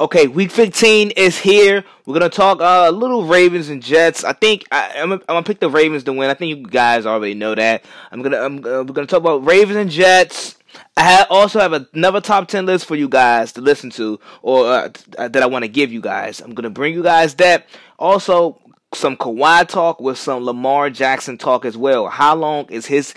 [0.00, 1.82] Okay, week 15 is here.
[2.06, 4.22] We're gonna talk uh, a little Ravens and Jets.
[4.22, 6.30] I think I, am I'm gonna pick the Ravens to win.
[6.30, 7.84] I think you guys already know that.
[8.12, 10.56] I'm gonna I'm, uh, we're gonna talk about Ravens and Jets.
[10.96, 14.66] I have, also have another top 10 list for you guys to listen to, or
[14.70, 16.40] uh, that I want to give you guys.
[16.40, 17.66] I'm gonna bring you guys that.
[17.98, 18.60] Also,
[18.94, 22.06] some Kawhi talk with some Lamar Jackson talk as well.
[22.06, 23.14] How long is his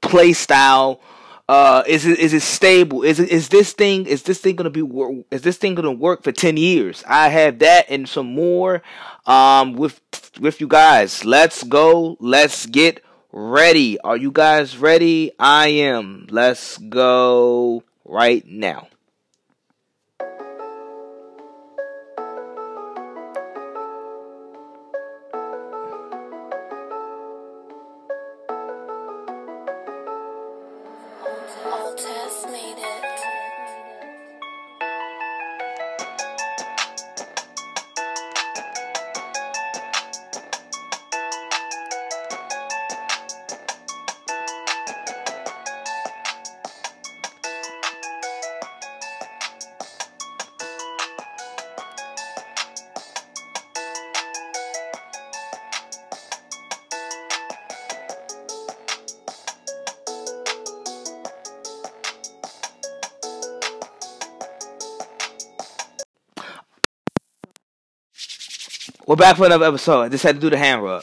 [0.00, 1.00] play style?
[1.48, 3.02] Uh, is it is it stable?
[3.02, 4.82] Is it is this thing is this thing gonna be
[5.30, 7.02] is this thing gonna work for ten years?
[7.08, 8.82] I have that and some more
[9.26, 9.98] um with
[10.40, 11.24] with you guys.
[11.24, 12.18] Let's go.
[12.20, 13.02] Let's get
[13.32, 13.98] ready.
[14.00, 15.32] Are you guys ready?
[15.38, 16.26] I am.
[16.30, 18.88] Let's go right now.
[69.18, 70.02] Back for another episode.
[70.02, 71.02] I just had to do the hand rub.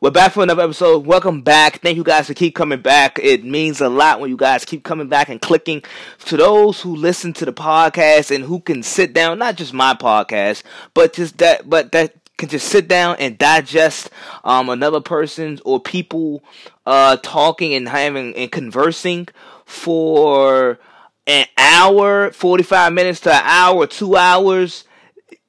[0.00, 1.04] We're back for another episode.
[1.04, 1.82] Welcome back.
[1.82, 3.20] Thank you guys for keep coming back.
[3.22, 5.82] It means a lot when you guys keep coming back and clicking.
[6.26, 9.92] To those who listen to the podcast and who can sit down, not just my
[9.92, 10.62] podcast,
[10.94, 14.08] but just that, but that can just sit down and digest
[14.42, 16.42] um, another person's or people
[16.86, 19.28] uh, talking and having and conversing
[19.66, 20.78] for
[21.26, 24.84] an hour, 45 minutes to an hour, two hours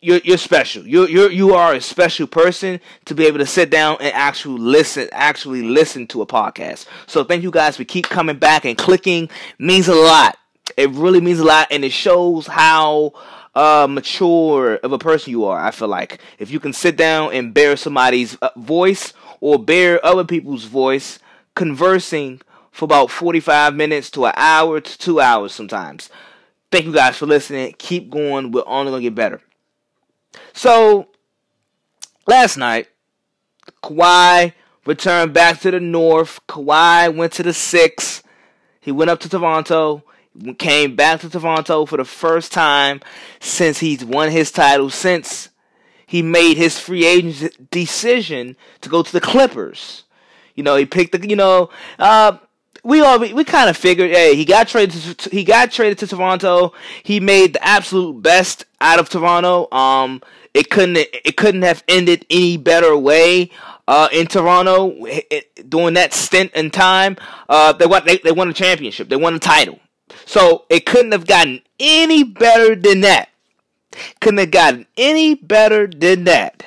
[0.02, 0.86] you're you're special.
[0.86, 4.60] You you you are a special person to be able to sit down and actually
[4.60, 6.86] listen actually listen to a podcast.
[7.08, 9.30] So thank you guys for keep coming back and clicking.
[9.58, 10.38] Means a lot.
[10.78, 13.14] It really means a lot, and it shows how
[13.54, 15.60] uh, mature of a person you are.
[15.60, 20.04] I feel like if you can sit down and bear somebody's uh, voice or bear
[20.06, 21.20] other people's voice,
[21.56, 22.42] conversing
[22.72, 26.10] for about forty five minutes to an hour to two hours sometimes.
[26.72, 27.74] Thank you guys for listening.
[27.78, 28.52] Keep going.
[28.52, 29.42] We're only gonna get better.
[30.54, 31.08] So
[32.28, 32.88] last night,
[33.84, 34.54] Kawhi
[34.86, 36.40] returned back to the North.
[36.48, 38.24] Kawhi went to the six.
[38.80, 40.04] He went up to Toronto.
[40.58, 43.00] Came back to Toronto for the first time
[43.40, 44.90] since he's won his title.
[44.90, 45.50] Since
[46.06, 50.04] he made his free agent decision to go to the Clippers.
[50.54, 51.28] You know, he picked the.
[51.28, 51.70] You know,
[52.00, 52.38] uh,
[52.86, 55.18] we all we kind of figured, hey, he got traded.
[55.18, 56.72] To, he got traded to Toronto.
[57.02, 59.68] He made the absolute best out of Toronto.
[59.72, 60.22] Um,
[60.54, 63.50] it couldn't it couldn't have ended any better way.
[63.88, 67.18] Uh, in Toronto, it, during that stint in time,
[67.50, 69.10] uh, they won they, they won a championship.
[69.10, 69.80] They won a title.
[70.26, 73.30] So it couldn't have gotten any better than that.
[74.22, 76.64] Couldn't have gotten any better than that.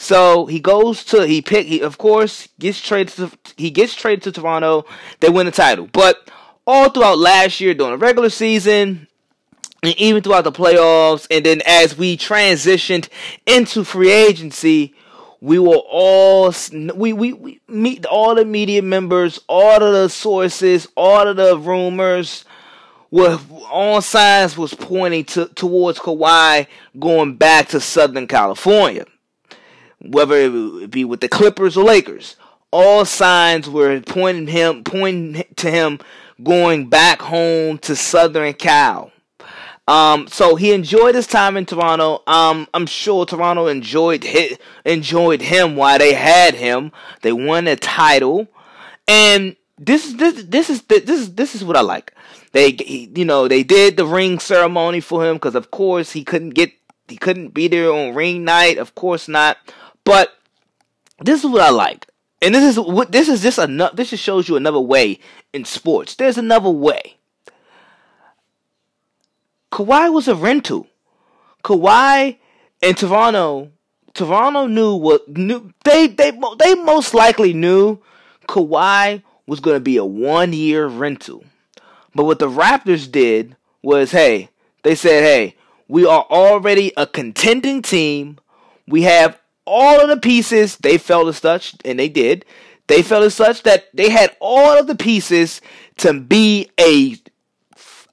[0.00, 4.22] So he goes to he pick he of course gets traded to he gets traded
[4.22, 4.86] to Toronto.
[5.18, 6.30] They win the title, but
[6.66, 9.08] all throughout last year during the regular season
[9.82, 13.08] and even throughout the playoffs, and then as we transitioned
[13.44, 14.94] into free agency,
[15.40, 16.54] we were all
[16.94, 21.58] we, we we meet all the media members, all of the sources, all of the
[21.58, 22.44] rumors
[23.10, 26.68] were all signs was pointing to towards Kawhi
[27.00, 29.04] going back to Southern California
[30.00, 32.36] whether it be with the Clippers or Lakers.
[32.70, 36.00] All signs were pointing him, pointing to him
[36.42, 39.10] going back home to Southern Cal.
[39.88, 42.22] Um, so he enjoyed his time in Toronto.
[42.26, 44.26] Um, I'm sure Toronto enjoyed
[44.84, 46.92] enjoyed him while they had him.
[47.22, 48.48] They won a title,
[49.08, 52.12] and this this this is this is this is what I like.
[52.52, 52.76] They
[53.14, 56.70] you know they did the ring ceremony for him because of course he couldn't get
[57.08, 58.76] he couldn't be there on ring night.
[58.76, 59.56] Of course not.
[60.08, 60.34] But
[61.20, 62.06] this is what I like.
[62.40, 65.20] And this is what this is just another this just shows you another way
[65.52, 66.14] in sports.
[66.14, 67.18] There's another way.
[69.70, 70.86] Kawhi was a rental.
[71.62, 72.38] Kawhi
[72.82, 73.70] and Toronto
[74.14, 77.98] Toronto knew what knew they they they most likely knew
[78.48, 81.44] Kawhi was going to be a one year rental.
[82.14, 84.48] But what the Raptors did was, hey,
[84.84, 85.56] they said, hey,
[85.86, 88.38] we are already a contending team.
[88.86, 89.38] We have
[89.68, 92.44] all of the pieces, they felt as such, and they did.
[92.88, 95.60] They felt as such that they had all of the pieces
[95.98, 97.16] to be a,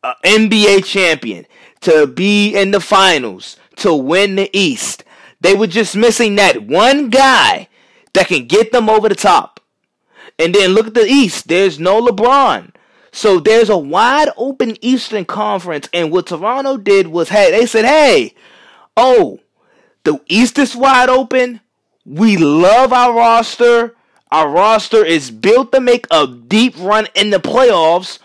[0.03, 1.45] a NBA champion.
[1.81, 5.03] to be in the finals, to win the East.
[5.41, 7.67] They were just missing that one guy
[8.13, 9.59] that can get them over the top.
[10.39, 11.47] And then look at the East.
[11.47, 12.73] There's no LeBron.
[13.11, 15.87] So there's a wide open Eastern Conference.
[15.93, 18.33] And what Toronto did was, hey, they said, hey,
[18.97, 19.39] oh,
[20.05, 21.59] the East is wide open.
[22.05, 23.95] We love our roster.
[24.31, 28.19] Our roster is built to make a deep run in the playoffs.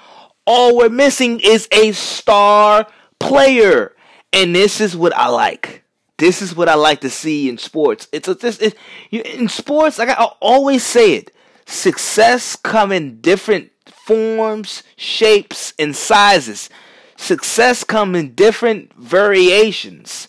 [0.47, 2.87] All we're missing is a star
[3.19, 3.97] player.
[4.33, 5.83] And this is what I like.
[6.19, 8.07] This is what I like to see in sports.
[8.13, 8.77] It's a, this it,
[9.11, 9.99] in sports.
[9.99, 11.33] Like I always say it,
[11.65, 16.69] success come in different forms, shapes, and sizes.
[17.17, 20.29] Success come in different variations.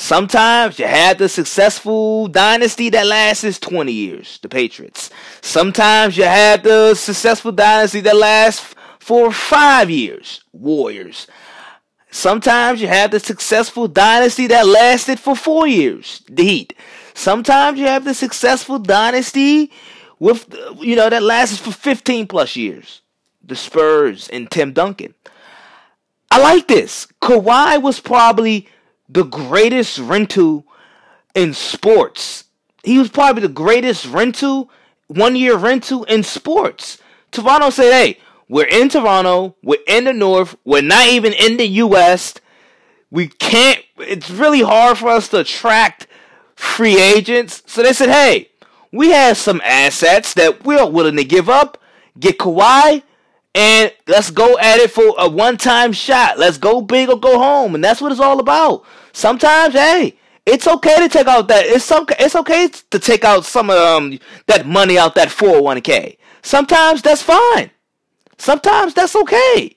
[0.00, 5.10] Sometimes you have the successful dynasty that lasts 20 years, the Patriots.
[5.42, 11.26] Sometimes you have the successful dynasty that lasts for five years, Warriors.
[12.10, 16.72] Sometimes you have the successful dynasty that lasted for four years, the Heat.
[17.12, 19.70] Sometimes you have the successful dynasty
[20.18, 20.46] with,
[20.78, 23.02] you know, that lasts for 15 plus years,
[23.44, 25.12] the Spurs and Tim Duncan.
[26.30, 27.06] I like this.
[27.20, 28.66] Kawhi was probably
[29.12, 30.64] the greatest rental
[31.34, 32.44] in sports.
[32.84, 34.70] He was probably the greatest rental,
[35.08, 36.98] one year rental in sports.
[37.30, 38.18] Toronto said, hey,
[38.48, 42.34] we're in Toronto, we're in the North, we're not even in the US.
[43.10, 46.06] We can't, it's really hard for us to attract
[46.54, 47.62] free agents.
[47.66, 48.50] So they said, hey,
[48.92, 51.80] we have some assets that we're willing to give up,
[52.18, 53.02] get Kawhi,
[53.54, 56.38] and let's go at it for a one time shot.
[56.38, 57.74] Let's go big or go home.
[57.74, 58.84] And that's what it's all about.
[59.12, 60.16] Sometimes, hey,
[60.46, 63.76] it's okay to take out that it's some it's okay to take out some of
[63.76, 66.16] um that money out that 401k.
[66.42, 67.70] Sometimes that's fine.
[68.38, 69.76] Sometimes that's okay.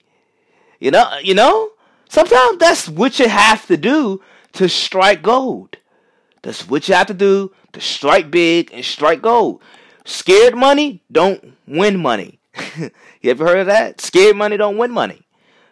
[0.79, 1.71] You know, you know?
[2.09, 4.21] Sometimes that's what you have to do
[4.53, 5.77] to strike gold.
[6.43, 9.61] That's what you have to do to strike big and strike gold.
[10.05, 12.39] Scared money don't win money.
[13.21, 13.99] you ever heard of that?
[14.01, 15.21] Scared money don't win money.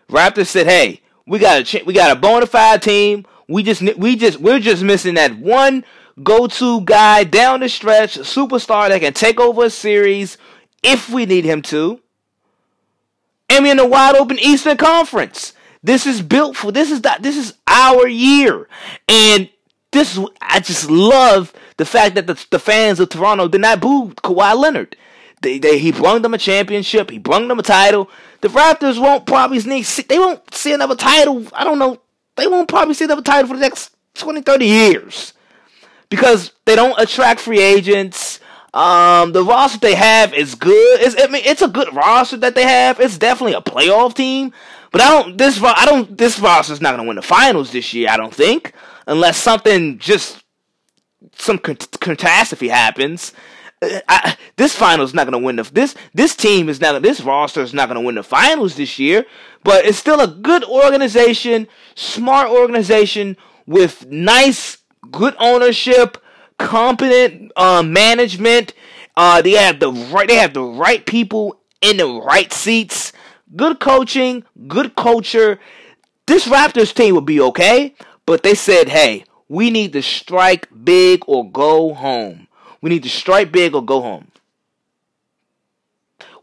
[0.10, 3.26] Raptors said, "Hey, we got a ch- we got a bona fide team.
[3.52, 5.84] We just we just we're just missing that one
[6.24, 10.38] go-to guy down the stretch, superstar that can take over a series
[10.84, 12.00] if we need him to.
[13.50, 15.54] And we're in a wide open Eastern Conference.
[15.84, 18.68] This is built for this is that this is our year.
[19.08, 19.50] And
[19.92, 24.10] this I just love the fact that the, the fans of Toronto did not boo
[24.12, 24.96] Kawhi Leonard.
[25.42, 27.10] They, they, he brought them a championship.
[27.10, 28.10] He brought them a title.
[28.42, 29.86] The Raptors won't probably need.
[29.86, 31.48] They won't see another title.
[31.52, 32.00] I don't know
[32.36, 35.34] they won't probably see another title for the next 20, 30 years
[36.10, 38.40] because they don't attract free agents.
[38.74, 41.02] Um, the roster they have is good.
[41.02, 43.00] It's, I mean, it's a good roster that they have.
[43.00, 44.54] It's definitely a playoff team.
[44.92, 45.38] But I don't.
[45.38, 46.18] This I don't.
[46.18, 48.10] This roster's not going to win the finals this year.
[48.10, 48.74] I don't think,
[49.08, 50.44] unless something just
[51.38, 53.34] some catastrophe happens.
[53.82, 57.62] I, this finals not going to win the this this team is not this roster
[57.62, 59.26] is not going to win the finals this year,
[59.64, 64.78] but it's still a good organization, smart organization with nice,
[65.10, 66.24] good ownership,
[66.60, 68.74] competent uh, management.
[69.18, 73.12] Uh, they have the right they have the right people in the right seats,
[73.56, 75.60] good coaching, good culture.
[76.28, 77.96] This Raptors team would be okay,
[78.28, 82.41] but they said, hey, we need to strike big or go home.
[82.82, 84.28] We need to strike big or go home.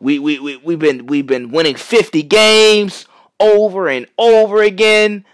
[0.00, 3.06] We we we we've been we've been winning 50 games
[3.40, 5.24] over and over again,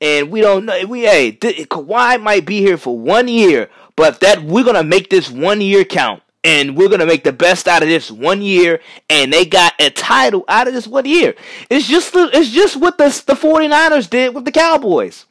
[0.00, 0.86] and we don't know.
[0.86, 5.08] We hey, th- Kawhi might be here for one year, but that we're gonna make
[5.08, 8.80] this one year count, and we're gonna make the best out of this one year.
[9.08, 11.34] And they got a title out of this one year.
[11.70, 15.24] It's just the, it's just what the the 49ers did with the Cowboys.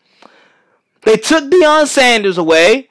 [1.03, 2.88] They took Deion Sanders away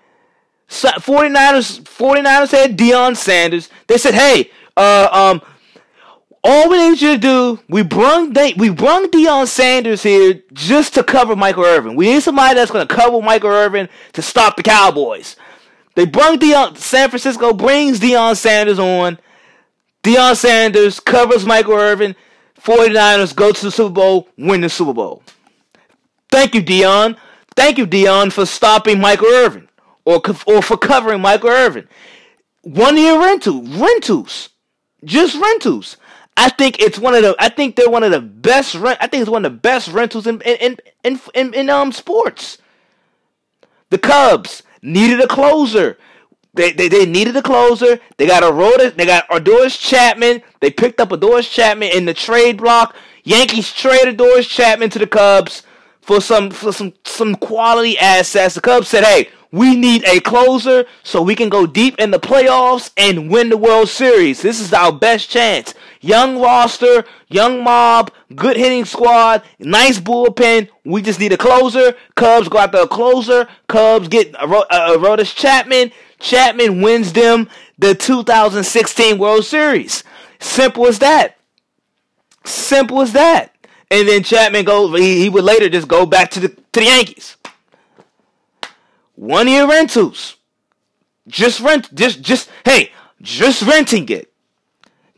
[0.69, 3.71] 49ers, 49ers had Deion Sanders.
[3.87, 5.43] They said, hey, uh, um,
[6.45, 10.95] all we need you to do, we brung De- we brung Deion Sanders here just
[10.95, 11.97] to cover Michael Irvin.
[11.97, 15.37] We need somebody that's going to cover Michael Irvin to stop the Cowboys.
[15.95, 16.77] They brung Deion.
[16.77, 19.19] San Francisco brings Deion Sanders on.
[20.05, 22.15] Deion Sanders covers Michael Irvin.
[22.63, 25.23] 49ers go to the Super Bowl, win the Super Bowl.
[26.31, 27.17] Thank you, Deion.
[27.57, 29.68] Thank you, Deion, for stopping Michael Irvin
[30.09, 31.87] or or for covering Michael Irvin.
[32.62, 34.49] One year rental, rentals,
[35.05, 35.99] just rentals.
[36.35, 37.37] I think it's one of the.
[37.38, 38.99] I think they're one of the best rent.
[39.03, 42.57] I think it's one of the best rentals in in in in, in um sports.
[43.91, 45.99] The Cubs needed a closer.
[46.55, 48.00] They, they, they needed a closer.
[48.17, 48.95] They got a road.
[48.97, 50.43] They got Adoris Chapman.
[50.61, 52.97] They picked up Adoris Chapman in the trade block.
[53.23, 55.62] Yankees traded Adoris Chapman to the Cubs
[56.00, 58.55] for some for some some quality assets.
[58.55, 62.21] The Cubs said, "Hey, we need a closer so we can go deep in the
[62.21, 64.43] playoffs and win the World Series.
[64.43, 65.75] This is our best chance.
[66.00, 70.69] Young roster, young mob, good hitting squad, nice bullpen.
[70.85, 71.97] We just need a closer.
[72.14, 73.49] Cubs go after a closer.
[73.69, 75.93] Cubs get a, a, a uh, uh, Chapman.
[76.21, 80.05] Chapman wins them the 2016 World Series.
[80.40, 81.37] Simple as that.
[82.45, 83.55] Simple as that.
[83.90, 84.99] And then Chapman goes.
[84.99, 87.38] He would later just go back to the to the Yankees.
[89.19, 90.37] One year rentals.
[91.27, 91.93] Just rent.
[91.93, 92.93] Just just hey.
[93.21, 94.33] Just renting it.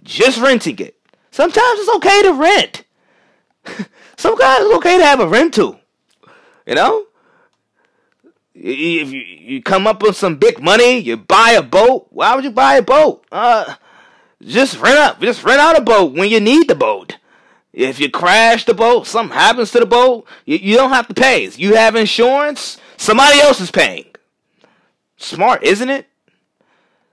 [0.03, 0.97] Just renting it.
[1.31, 2.85] Sometimes it's okay to rent.
[4.17, 5.79] Sometimes it's okay to have a rental.
[6.67, 7.07] You know?
[8.55, 12.07] If you, you come up with some big money, you buy a boat.
[12.09, 13.27] Why would you buy a boat?
[13.31, 13.75] Uh,
[14.41, 15.21] just rent out.
[15.21, 17.19] Just rent out a boat when you need the boat.
[17.75, 21.15] If you crash the boat, something happens to the boat, you, you don't have to
[21.15, 21.49] pay.
[21.51, 22.79] You have insurance.
[23.01, 24.05] Somebody else is paying.
[25.17, 26.07] Smart, isn't it?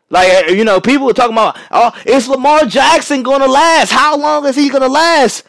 [0.10, 3.94] Like uh, you know, people are talking about, oh, is Lamar Jackson going to last?
[3.94, 5.46] How long is he going to last?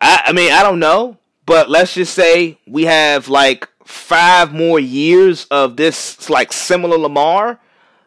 [0.00, 1.16] I, I mean, I don't know,
[1.46, 7.58] but let's just say we have like five more years of this like similar Lamar.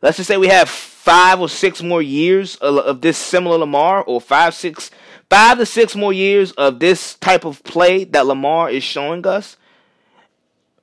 [0.01, 4.01] Let's just say we have five or six more years of, of this similar Lamar,
[4.01, 4.91] or five, six,
[5.29, 9.57] five to six more years of this type of play that Lamar is showing us.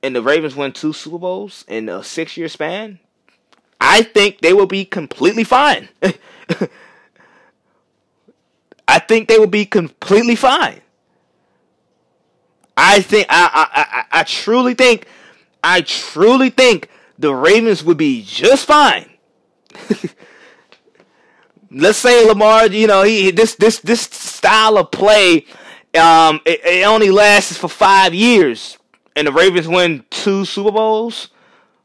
[0.03, 2.99] And the Ravens win two Super Bowls in a six year span.
[3.81, 5.89] I think they will be completely fine.
[8.87, 10.81] I think they will be completely fine.
[12.75, 15.07] I think I, I I I truly think
[15.63, 19.09] I truly think the Ravens would be just fine.
[21.71, 25.45] Let's say Lamar, you know, he this this this style of play
[25.97, 28.77] um it, it only lasts for 5 years
[29.15, 31.29] and the Ravens win two Super Bowls.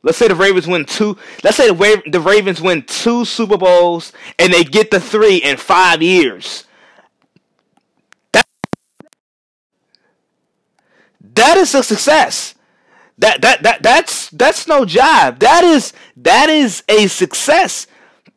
[0.03, 1.17] Let's say the Ravens win two.
[1.43, 5.57] Let's say the, the Ravens win two Super Bowls and they get the three in
[5.57, 6.65] five years.
[8.33, 8.47] That,
[11.21, 12.55] That is a success.
[13.19, 15.41] That that that that's that's no job.
[15.41, 17.89] That is that is a success.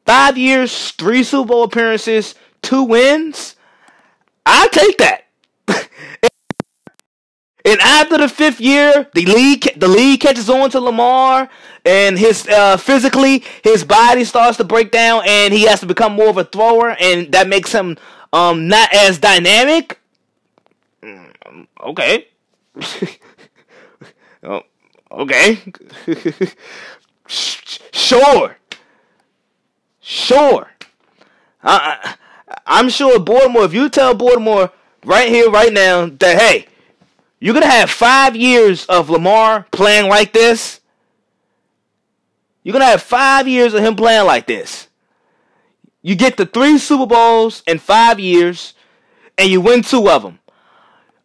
[0.06, 2.34] Five years, three Super Bowl appearances,
[2.64, 3.56] two wins.
[4.46, 5.28] I take that.
[7.66, 11.50] and after the fifth year, the league the league catches on to Lamar,
[11.86, 16.14] and his uh, physically his body starts to break down, and he has to become
[16.14, 17.98] more of a thrower, and that makes him
[18.34, 20.00] um not as dynamic.
[21.02, 22.28] Mm, okay,
[24.44, 24.62] oh,
[25.12, 25.60] okay.
[27.28, 28.58] sure.
[30.00, 30.68] Sure.
[31.64, 32.16] I, I,
[32.66, 34.72] I'm sure Baltimore, if you tell Baltimore
[35.06, 36.66] right here, right now, that, hey,
[37.42, 40.80] you're going to have five years of Lamar playing like this.
[42.64, 44.88] You're going to have five years of him playing like this.
[46.04, 48.76] You get the three Super Bowls in five years,
[49.40, 50.38] and you win two of them.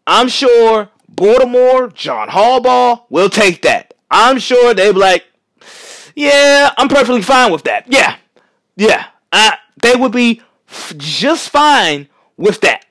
[0.07, 3.93] I'm sure Baltimore, John Harbaugh will take that.
[4.11, 5.27] I'm sure they'll be like,
[6.15, 7.93] yeah, I'm perfectly fine with that.
[7.93, 8.17] Yeah,
[8.75, 12.09] yeah, I, they would be f- just fine
[12.39, 12.86] with that.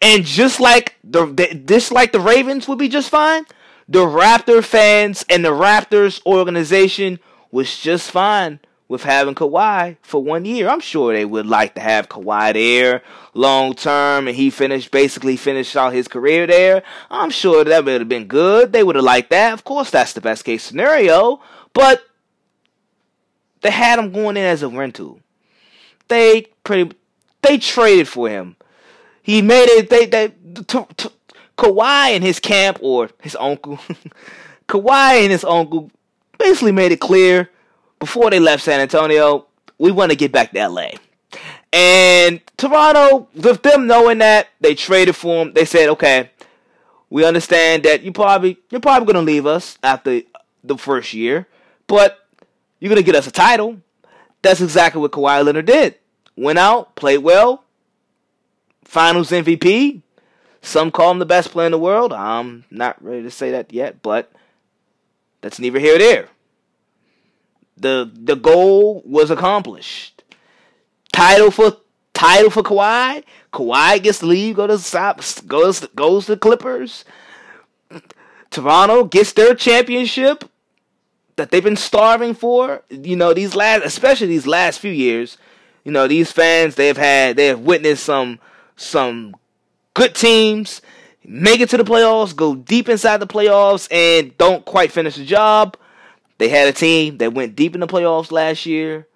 [0.00, 3.44] And just like the, just like the Ravens would be just fine,
[3.88, 7.18] the Raptor fans and the Raptors organization
[7.50, 10.68] was just fine with having Kawhi for one year.
[10.68, 13.02] I'm sure they would like to have Kawhi there
[13.34, 16.82] long term and he finished basically finished out his career there.
[17.10, 18.72] I'm sure that would have been good.
[18.72, 19.52] They would have liked that.
[19.52, 21.40] Of course that's the best case scenario,
[21.72, 22.04] but
[23.62, 25.20] they had him going in as a rental.
[26.08, 26.96] They pretty
[27.42, 28.55] they traded for him.
[29.26, 30.28] He made it they they
[30.68, 31.12] to, to,
[31.58, 33.80] Kawhi and his camp or his uncle
[34.68, 35.90] Kawhi and his uncle
[36.38, 37.50] basically made it clear
[37.98, 39.46] before they left San Antonio,
[39.78, 40.90] we want to get back to LA.
[41.72, 45.54] And Toronto, with them knowing that, they traded for him.
[45.54, 46.30] They said, okay,
[47.10, 50.22] we understand that you probably you're probably gonna leave us after
[50.62, 51.48] the first year,
[51.88, 52.28] but
[52.78, 53.80] you're gonna get us a title.
[54.42, 55.96] That's exactly what Kawhi Leonard did.
[56.36, 57.64] Went out, played well,
[58.86, 60.02] Finals MVP.
[60.62, 62.12] Some call him the best player in the world.
[62.12, 64.32] I'm not ready to say that yet, but
[65.40, 66.28] that's neither here nor there
[67.76, 70.22] the the goal was accomplished.
[71.12, 71.76] Title for
[72.14, 73.24] title for Kawhi.
[73.52, 77.04] Kawhi gets to leave, go to the goes goes to the Clippers.
[78.50, 80.44] Toronto gets their championship
[81.36, 82.82] that they've been starving for.
[82.88, 85.36] You know, these last especially these last few years,
[85.84, 88.38] you know, these fans they've had they have witnessed some
[88.76, 89.34] some
[89.94, 90.82] good teams
[91.24, 95.24] make it to the playoffs, go deep inside the playoffs, and don't quite finish the
[95.24, 95.76] job.
[96.38, 99.08] They had a team that went deep in the playoffs last year,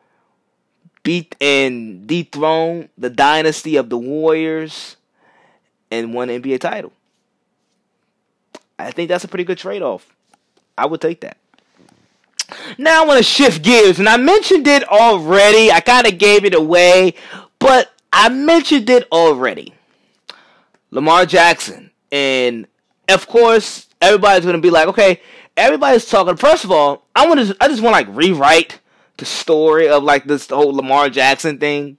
[1.02, 4.96] beat and dethroned the dynasty of the Warriors,
[5.90, 6.92] and won an NBA title.
[8.78, 10.14] I think that's a pretty good trade off.
[10.76, 11.36] I would take that.
[12.78, 15.70] Now I want to shift gears, and I mentioned it already.
[15.70, 17.14] I kind of gave it away,
[17.58, 19.74] but I mentioned it already.
[20.90, 22.66] Lamar Jackson, and
[23.08, 25.20] of course, everybody's gonna be like, okay,
[25.56, 26.36] everybody's talking.
[26.36, 28.80] First of all, I want to, I just want to like rewrite
[29.18, 31.98] the story of like this whole Lamar Jackson thing.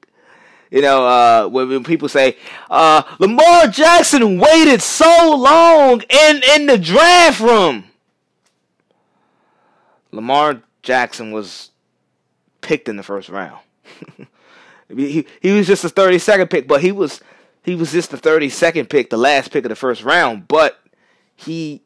[0.70, 2.38] You know, uh, when, when people say,
[2.70, 7.86] uh, Lamar Jackson waited so long in, in the draft room.
[10.14, 11.72] Lamar Jackson was
[12.62, 13.60] picked in the first round.
[14.96, 17.22] he, he was just a 32nd pick, but he was
[17.64, 20.80] he was just the 32nd pick, the last pick of the first round, but
[21.36, 21.82] he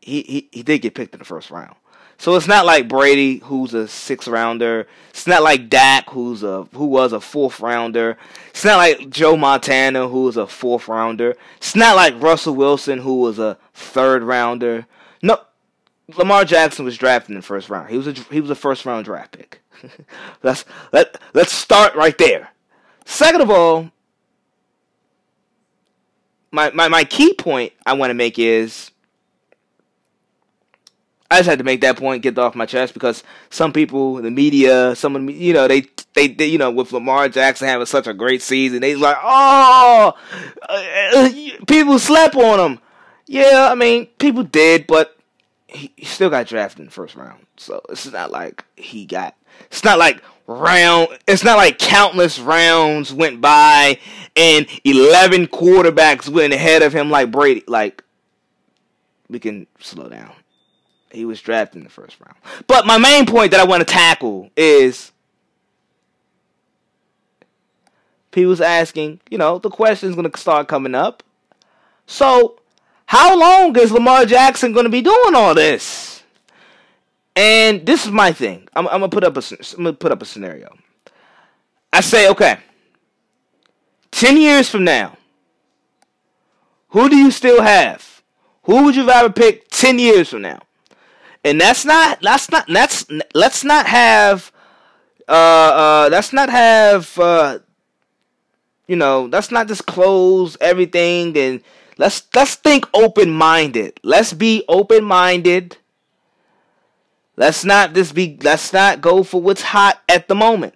[0.00, 1.76] he he, he did get picked in the first round.
[2.18, 4.86] So it's not like Brady, who's a six rounder.
[5.10, 8.16] It's not like Dak, who's a who was a fourth rounder.
[8.50, 11.36] It's not like Joe Montana, who was a fourth rounder.
[11.56, 14.86] It's not like Russell Wilson, who was a third rounder.
[15.20, 15.40] No,
[16.16, 17.90] Lamar Jackson was drafted in the first round.
[17.90, 19.61] He was a he was a first round draft pick.
[20.42, 22.50] let's let let's start right there.
[23.04, 23.90] Second of all,
[26.50, 28.92] my my, my key point I want to make is
[31.32, 34.30] I just had to make that point, get off my chest because some people, the
[34.30, 38.06] media, some of you know, they, they, they, you know, with Lamar Jackson having such
[38.06, 40.12] a great season, they like, oh,
[40.68, 41.30] uh,
[41.66, 42.80] people slept on him.
[43.26, 45.16] Yeah, I mean, people did, but
[45.74, 47.46] he, still got drafted in the first round.
[47.56, 49.34] So it's not like he got.
[49.66, 51.08] It's not like round.
[51.26, 53.98] It's not like countless rounds went by
[54.36, 57.64] and eleven quarterbacks went ahead of him like Brady.
[57.66, 58.04] Like
[59.28, 60.32] we can slow down.
[61.10, 62.36] He was drafted in the first round.
[62.66, 65.12] But my main point that I want to tackle is
[68.30, 71.22] people's asking, you know, the question's going to start coming up.
[72.06, 72.58] So,
[73.12, 76.22] how long is Lamar Jackson going to be doing all this?
[77.36, 78.66] And this is my thing.
[78.74, 79.42] I'm, I'm, gonna put up a
[79.76, 80.74] I'm gonna put up a scenario.
[81.92, 82.58] I say, okay,
[84.10, 85.16] ten years from now,
[86.88, 88.22] who do you still have?
[88.64, 90.60] Who would you rather pick ten years from now?
[91.44, 94.52] and that's not that's not that's let's not have
[95.28, 97.58] uh uh let's not have uh
[98.86, 101.60] you know let's not disclose everything and
[101.98, 105.76] let's let's think open minded let's be open minded
[107.36, 110.74] let's not just be let's not go for what's hot at the moment.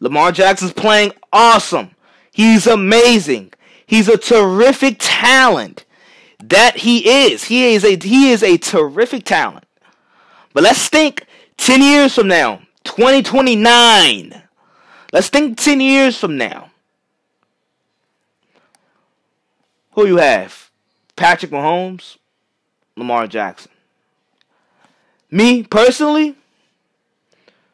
[0.00, 1.90] Lamar jackson's playing awesome.
[2.32, 3.52] He's amazing.
[3.86, 5.84] He's a terrific talent.
[6.42, 7.44] That he is.
[7.44, 9.64] He is a he is a terrific talent.
[10.52, 11.26] But let's think
[11.58, 14.42] 10 years from now, 2029.
[15.12, 16.67] Let's think 10 years from now.
[19.98, 20.70] Who you have?
[21.16, 22.18] Patrick Mahomes,
[22.96, 23.72] Lamar Jackson.
[25.28, 26.36] Me personally,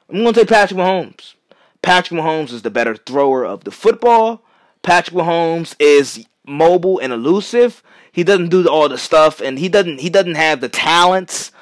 [0.09, 1.35] I'm going to take Patrick Mahomes.
[1.83, 4.43] Patrick Mahomes is the better thrower of the football.
[4.81, 7.83] Patrick Mahomes is mobile and elusive.
[8.11, 11.53] He doesn't do all the stuff and he doesn't he doesn't have the talents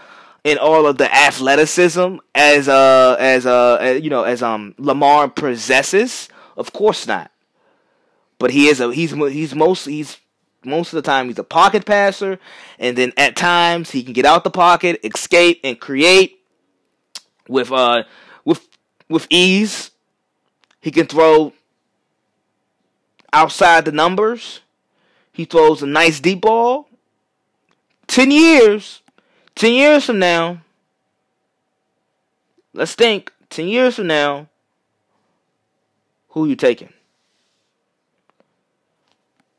[0.45, 6.29] and all of the athleticism as uh as uh you know as um Lamar possesses?
[6.57, 7.33] Of course not.
[8.39, 10.19] But he is a he's he's most he's
[10.65, 12.39] most of the time he's a pocket passer,
[12.79, 16.39] and then at times he can get out the pocket, escape, and create
[17.49, 18.05] with uh
[18.45, 18.69] with
[19.09, 19.91] with ease.
[20.81, 21.53] He can throw
[23.33, 24.61] outside the numbers.
[25.33, 26.89] He throws a nice deep ball.
[28.07, 29.01] Ten years,
[29.55, 30.61] 10 years from now,
[32.75, 34.49] let's think 10 years from now,
[36.31, 36.93] who you taking?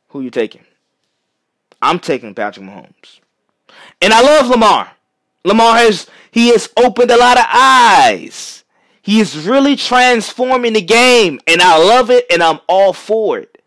[0.10, 0.64] Who you taking?
[1.84, 3.20] I'm taking Patrick Mahomes.
[4.02, 4.92] And I love Lamar.
[5.44, 8.64] Lamar has he has opened a lot of eyes.
[9.02, 13.62] He is really transforming the game and I love it and I'm all for it.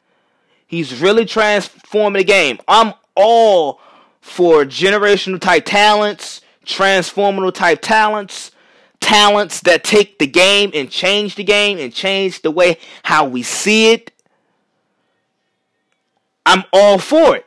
[0.66, 2.58] He's really transforming the game.
[2.66, 3.80] I'm all
[4.22, 8.50] for generational type talents, transformative type talents,
[8.98, 13.42] talents that take the game and change the game and change the way how we
[13.42, 14.10] see it.
[16.46, 17.45] I'm all for it.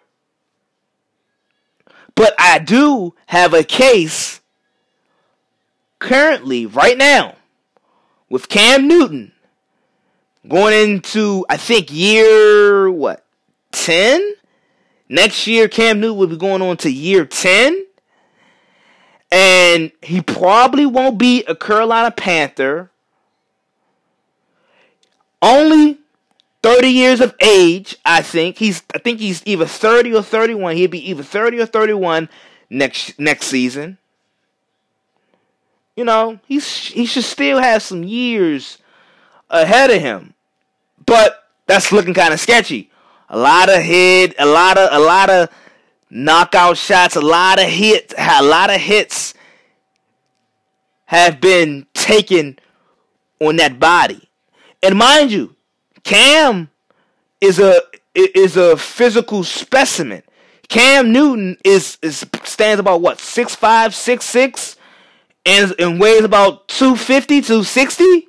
[2.19, 4.41] But I do have a case
[5.99, 7.35] currently, right now,
[8.27, 9.31] with Cam Newton
[10.45, 13.23] going into, I think, year what,
[13.71, 14.33] 10?
[15.07, 17.85] Next year, Cam Newton will be going on to year 10.
[19.31, 22.91] And he probably won't be a Carolina Panther.
[25.41, 25.99] Only
[26.61, 28.57] 30 years of age, I think.
[28.57, 30.75] He's I think he's either 30 or 31.
[30.75, 32.29] He'll be either 30 or 31
[32.69, 33.97] next next season.
[35.95, 38.77] You know, he's he should still have some years
[39.49, 40.33] ahead of him.
[41.05, 42.89] But that's looking kind of sketchy.
[43.29, 45.49] A lot of hit, a lot of a lot of
[46.09, 49.33] knockout shots, a lot of hits, a lot of hits
[51.05, 52.59] have been taken
[53.39, 54.29] on that body.
[54.81, 55.55] And mind you,
[56.03, 56.69] Cam
[57.41, 57.81] is a
[58.15, 60.23] is a physical specimen.
[60.67, 64.75] Cam Newton is is stands about what six five, six six,
[65.45, 68.27] and and weighs about 250, 260.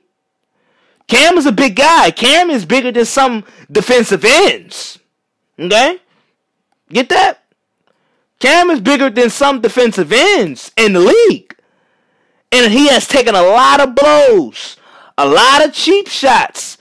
[1.07, 2.11] Cam is a big guy.
[2.13, 4.99] Cam is bigger than some defensive ends.
[5.59, 5.99] Okay?
[6.89, 7.43] Get that?
[8.39, 11.57] Cam is bigger than some defensive ends in the league.
[12.53, 14.77] And he has taken a lot of blows,
[15.19, 16.79] a lot of cheap shots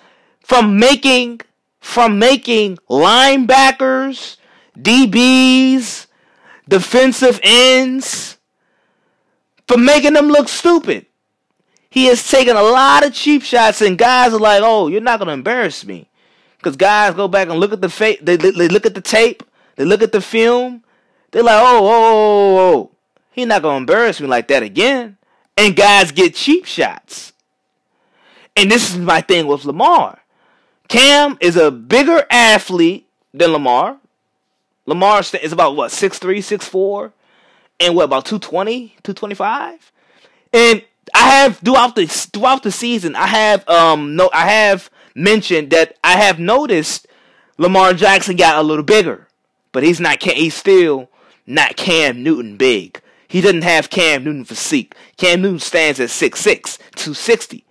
[0.50, 1.42] from making
[1.80, 4.38] from making linebackers,
[4.78, 6.08] DBs,
[6.68, 8.38] defensive ends,
[9.68, 11.06] from making them look stupid.
[11.92, 15.20] He has taken a lot of cheap shots, and guys are like, "Oh, you're not
[15.20, 16.10] gonna embarrass me,"
[16.58, 19.44] because guys go back and look at the fa- they, they, look at the tape,
[19.76, 20.84] they look at the film,
[21.30, 22.92] they're like, "Oh, oh, oh, oh, oh.
[23.32, 25.18] he's not gonna embarrass me like that again."
[25.56, 27.34] And guys get cheap shots.
[28.56, 30.19] And this is my thing with Lamar.
[30.90, 33.98] Cam is a bigger athlete than Lamar.
[34.86, 37.12] Lamar is about what, 6'3, 6'4,
[37.80, 39.92] and what, about 220, 225?
[40.52, 45.70] And I have throughout the throughout the season, I have um no I have mentioned
[45.72, 47.08] that I have noticed
[47.58, 49.28] Lamar Jackson got a little bigger,
[49.72, 51.10] but he's not he's still
[51.46, 53.02] not Cam Newton big.
[53.28, 54.96] He doesn't have Cam Newton physique.
[55.18, 57.64] Cam Newton stands at 6'6", 260.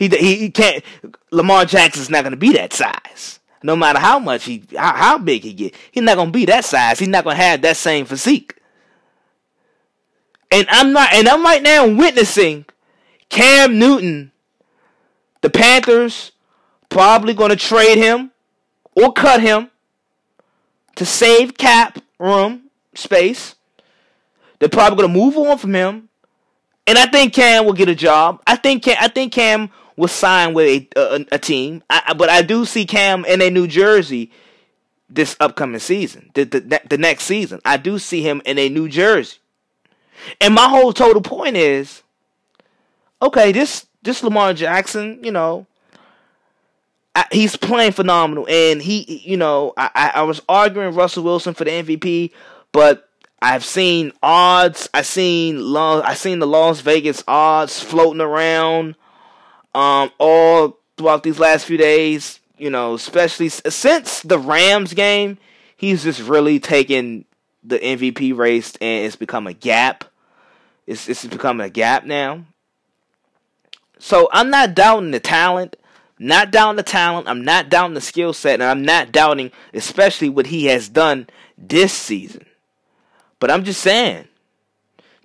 [0.00, 0.82] He, he, he can't.
[1.30, 3.38] Lamar Jackson's not going to be that size.
[3.62, 6.46] No matter how much he, how, how big he get, he's not going to be
[6.46, 6.98] that size.
[6.98, 8.56] He's not going to have that same physique.
[10.50, 12.64] And I'm not, and I'm right now witnessing
[13.28, 14.32] Cam Newton.
[15.42, 16.32] The Panthers
[16.88, 18.30] probably going to trade him
[18.96, 19.70] or cut him
[20.96, 23.54] to save cap room space.
[24.58, 26.08] They're probably going to move on from him,
[26.86, 28.42] and I think Cam will get a job.
[28.46, 31.82] I think Cam, I think Cam will sign with a a, a team.
[31.90, 34.30] I, but I do see Cam in a New Jersey
[35.08, 37.60] this upcoming season, the, the the next season.
[37.64, 39.38] I do see him in a New Jersey.
[40.40, 42.02] And my whole total point is,
[43.22, 45.66] okay, this this Lamar Jackson, you know,
[47.14, 51.64] I, he's playing phenomenal, and he, you know, I, I was arguing Russell Wilson for
[51.64, 52.32] the MVP,
[52.72, 53.08] but
[53.42, 54.88] I've seen odds.
[54.94, 58.94] I seen I seen the Las Vegas odds floating around,
[59.74, 62.40] um, all throughout these last few days.
[62.58, 65.38] You know, especially since the Rams game,
[65.76, 67.24] he's just really taken
[67.64, 70.04] the MVP race, and it's become a gap.
[70.86, 72.44] It's it's becoming a gap now.
[73.98, 75.76] So I'm not doubting the talent,
[76.18, 77.28] not doubting the talent.
[77.28, 81.28] I'm not doubting the skill set, and I'm not doubting especially what he has done
[81.56, 82.46] this season.
[83.38, 84.28] But I'm just saying,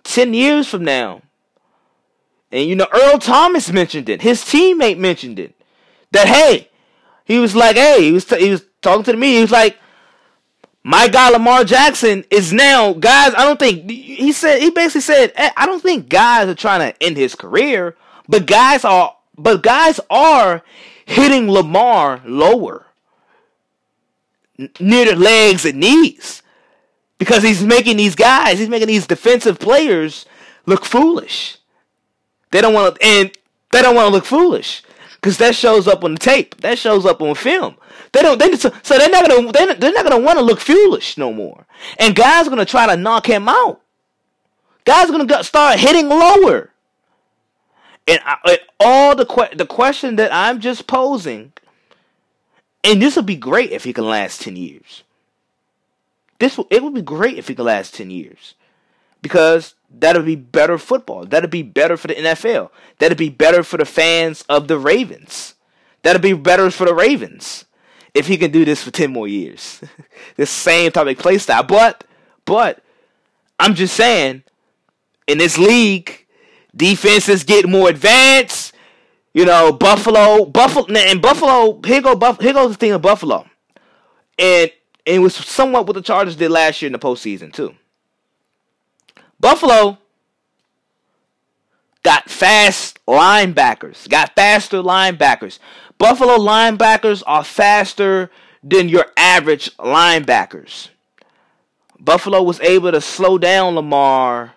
[0.03, 1.21] ten years from now,
[2.55, 4.21] and you know Earl Thomas mentioned it.
[4.21, 5.53] His teammate mentioned it.
[6.11, 6.69] That hey,
[7.25, 9.35] he was like, hey, he was t- he was talking to me.
[9.35, 9.77] He was like,
[10.83, 13.33] my guy Lamar Jackson is now guys.
[13.33, 16.91] I don't think he said he basically said eh, I don't think guys are trying
[16.91, 20.63] to end his career, but guys are but guys are
[21.05, 22.85] hitting Lamar lower
[24.79, 26.41] near the legs and knees
[27.17, 30.25] because he's making these guys, he's making these defensive players
[30.65, 31.57] look foolish.
[32.55, 33.31] They don't want to, and
[33.73, 34.81] they don't want to look foolish
[35.15, 36.55] because that shows up on the tape.
[36.61, 37.75] That shows up on film.
[38.13, 38.39] They don't.
[38.39, 39.51] They, so, they're not gonna.
[39.51, 41.65] They're, not gonna want to look foolish no more.
[41.99, 43.81] And guys gonna try to knock him out.
[44.85, 46.71] Guys are gonna go, start hitting lower.
[48.07, 51.51] And, I, and all the que- the question that I'm just posing,
[52.85, 55.03] and this would be great if he can last ten years.
[56.39, 58.55] This will, it would be great if he could last ten years,
[59.21, 61.25] because that'll be better football.
[61.25, 62.69] That'll be better for the NFL.
[62.99, 65.55] That'll be better for the fans of the Ravens.
[66.03, 67.65] That'll be better for the Ravens
[68.13, 69.81] if he can do this for 10 more years.
[70.35, 71.63] this same type of play style.
[71.63, 72.03] But,
[72.45, 72.83] but,
[73.59, 74.43] I'm just saying,
[75.27, 76.25] in this league,
[76.75, 78.73] defenses get more advanced.
[79.33, 83.45] You know, Buffalo, Buffalo, and Buffalo, here go, Buff, here goes the thing of Buffalo.
[84.37, 84.71] And
[85.05, 87.75] And it was somewhat what the Chargers did last year in the postseason, too.
[89.45, 89.99] Buffalo
[92.01, 95.59] got fast linebackers, got faster linebackers.
[95.99, 98.31] Buffalo linebackers are faster
[98.63, 100.89] than your average linebackers.
[101.99, 104.55] Buffalo was able to slow down Lamar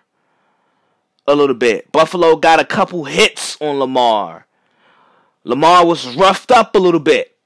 [1.27, 1.93] a little bit.
[1.93, 4.47] Buffalo got a couple hits on Lamar.
[5.45, 7.37] Lamar was roughed up a little bit.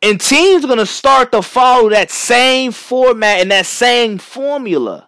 [0.00, 5.07] And teams are going to start to follow that same format and that same formula.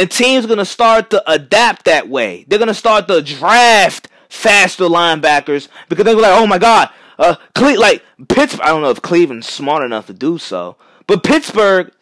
[0.00, 2.46] And teams are going to start to adapt that way.
[2.48, 7.36] They're going to start to draft faster linebackers because they're like, oh my God, uh,
[7.54, 8.62] Cle- like Pittsburgh.
[8.62, 11.92] I don't know if Cleveland's smart enough to do so, but Pittsburgh,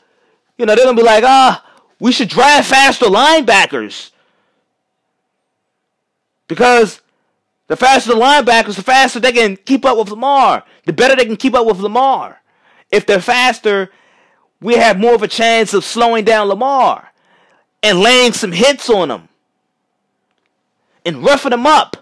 [0.56, 1.64] you know, they're gonna be like, ah,
[1.98, 4.12] we should draft faster linebackers
[6.46, 7.00] because
[7.66, 10.62] the faster the linebackers, the faster they can keep up with Lamar.
[10.86, 12.40] The better they can keep up with Lamar.
[12.92, 13.90] If they're faster,
[14.60, 17.08] we have more of a chance of slowing down Lamar
[17.82, 19.28] and laying some hits on him
[21.04, 21.96] and roughing him up.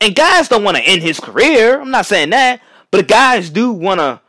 [0.00, 1.80] And guys don't want to end his career.
[1.80, 2.60] I'm not saying that.
[2.90, 4.20] But guys do want to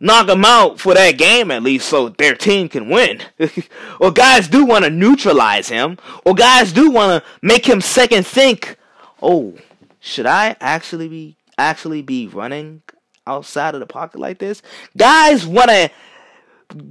[0.00, 3.20] knock him out for that game at least so their team can win.
[4.00, 5.98] or guys do want to neutralize him.
[6.24, 8.76] Or guys do want to make him second think,
[9.22, 9.54] oh,
[10.00, 12.82] should I actually be actually be running
[13.26, 14.60] outside of the pocket like this?
[14.96, 15.90] Guys want to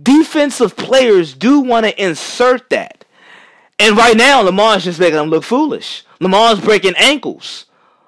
[0.03, 3.05] defensive players do want to insert that.
[3.79, 6.03] And right now Lamar's just making them look foolish.
[6.19, 7.65] Lamar's breaking ankles.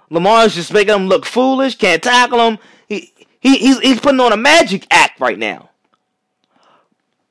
[0.10, 2.60] Lamar's just making them look foolish, can't tackle him.
[2.88, 5.70] He, he he's he's putting on a magic act right now.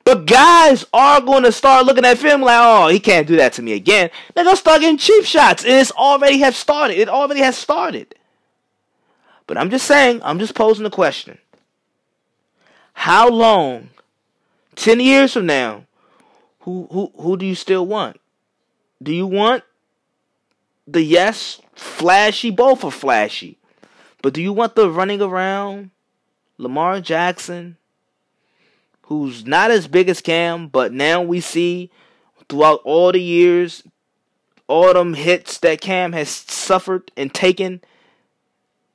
[0.05, 3.55] But guys are going to start looking at film like, oh, he can't do that
[3.55, 4.11] to me again.
[4.35, 6.99] They're gonna start getting cheap shots, and it's already have started.
[6.99, 8.15] It already has started.
[9.47, 11.39] But I'm just saying, I'm just posing the question.
[12.93, 13.89] How long,
[14.77, 15.85] ten years from now,
[16.61, 18.21] who who who do you still want?
[19.03, 19.65] Do you want
[20.87, 23.59] the yes flashy, both are flashy.
[24.23, 25.91] But do you want the running around
[26.57, 27.77] Lamar Jackson,
[29.03, 31.91] who's not as big as Cam, but now we see
[32.49, 33.83] throughout all the years,
[34.67, 37.83] all them hits that Cam has suffered and taken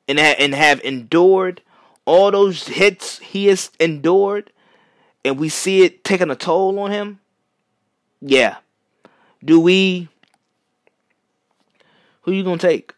[0.08, 1.62] and, ha- and have endured,
[2.06, 4.52] all those hits he has endured,
[5.24, 7.20] and we see it taking a toll on him?
[8.22, 8.58] Yeah.
[9.44, 10.10] Do we
[12.22, 12.94] who you gonna take?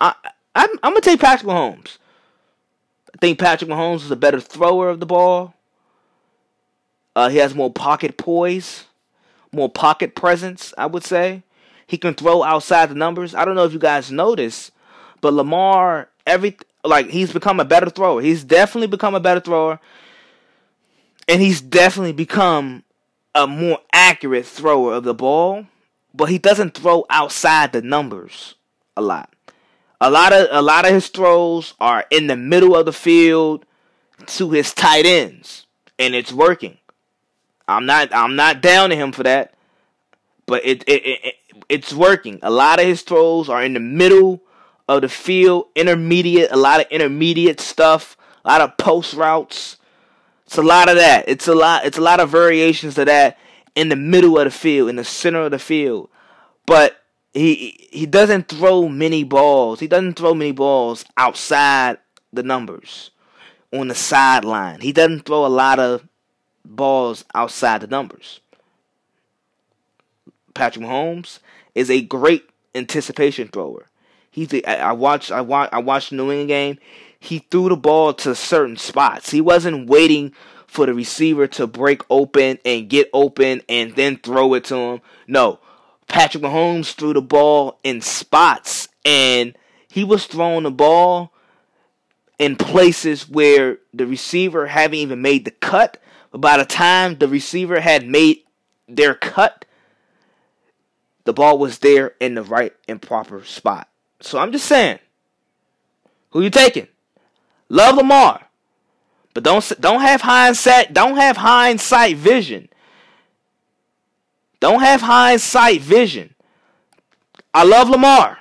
[0.00, 0.14] I,
[0.54, 1.98] I'm, I'm gonna take Patrick Mahomes.
[3.14, 5.54] I think Patrick Mahomes is a better thrower of the ball.
[7.14, 8.84] Uh, he has more pocket poise,
[9.52, 10.74] more pocket presence.
[10.76, 11.42] I would say
[11.86, 13.34] he can throw outside the numbers.
[13.34, 14.70] I don't know if you guys notice,
[15.20, 18.20] but Lamar, every like he's become a better thrower.
[18.20, 19.80] He's definitely become a better thrower,
[21.28, 22.84] and he's definitely become
[23.34, 25.66] a more accurate thrower of the ball.
[26.14, 28.54] But he doesn't throw outside the numbers
[28.96, 29.34] a lot.
[30.00, 33.66] A lot of a lot of his throws are in the middle of the field
[34.26, 35.66] to his tight ends,
[35.98, 36.78] and it's working.
[37.68, 39.54] I'm not I'm not down to him for that,
[40.46, 41.34] but it, it, it,
[41.68, 42.38] it's working.
[42.42, 44.42] A lot of his throws are in the middle
[44.88, 49.76] of the field, intermediate, a lot of intermediate stuff, a lot of post routes.
[50.46, 51.24] It's a lot of that.
[51.28, 51.84] It's a lot.
[51.84, 53.38] It's a lot of variations of that
[53.74, 56.08] in the middle of the field, in the center of the field.
[56.66, 57.02] But
[57.34, 59.80] he he doesn't throw many balls.
[59.80, 61.98] He doesn't throw many balls outside
[62.32, 63.10] the numbers
[63.72, 64.80] on the sideline.
[64.80, 66.06] He doesn't throw a lot of
[66.64, 68.40] balls outside the numbers.
[70.54, 71.40] Patrick Mahomes
[71.74, 73.86] is a great anticipation thrower.
[74.30, 76.78] He's a, I watched I watched I watched the New England game.
[77.26, 79.32] He threw the ball to certain spots.
[79.32, 80.32] He wasn't waiting
[80.68, 85.00] for the receiver to break open and get open and then throw it to him.
[85.26, 85.58] No,
[86.06, 89.56] Patrick Mahomes threw the ball in spots and
[89.88, 91.32] he was throwing the ball
[92.38, 96.00] in places where the receiver haven't even made the cut.
[96.30, 98.44] But by the time the receiver had made
[98.86, 99.64] their cut,
[101.24, 103.88] the ball was there in the right and proper spot.
[104.20, 105.00] So I'm just saying,
[106.30, 106.86] who you taking?
[107.68, 108.46] Love Lamar,
[109.34, 110.92] but don't don't have hindsight.
[110.92, 112.68] Don't have hindsight vision.
[114.60, 116.34] Don't have hindsight vision.
[117.52, 118.38] I love Lamar.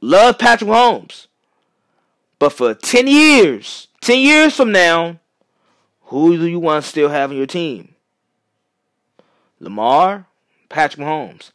[0.00, 1.26] Love Patrick Mahomes.
[2.38, 5.18] But for 10 years, 10 years from now,
[6.02, 7.94] who do you want to still have on your team?
[9.60, 10.26] Lamar,
[10.68, 11.50] Patrick Mahomes.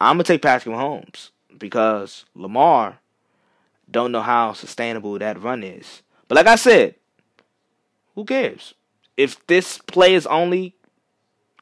[0.00, 2.98] I'm going to take Patrick Mahomes because Lamar,
[3.90, 6.02] don't know how sustainable that run is.
[6.28, 6.96] But like I said,
[8.14, 8.74] who cares?
[9.16, 10.74] If this play is only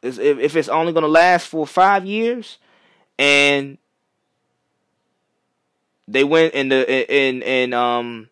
[0.02, 2.58] if if it's only gonna last for five years
[3.18, 3.78] and
[6.06, 8.28] they win in the in in um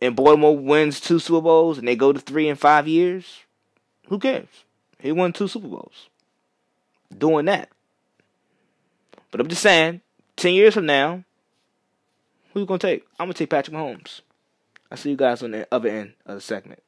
[0.00, 3.40] and Baltimore wins two Super Bowls and they go to three in five years,
[4.08, 4.48] who cares?
[4.98, 6.08] He won two Super Bowls
[7.16, 7.70] doing that.
[9.30, 10.00] But I'm just saying,
[10.36, 11.24] ten years from now,
[12.54, 13.04] who you gonna take?
[13.18, 14.20] I'm gonna take Patrick Mahomes.
[14.90, 16.82] I'll see you guys on the other end of the segment.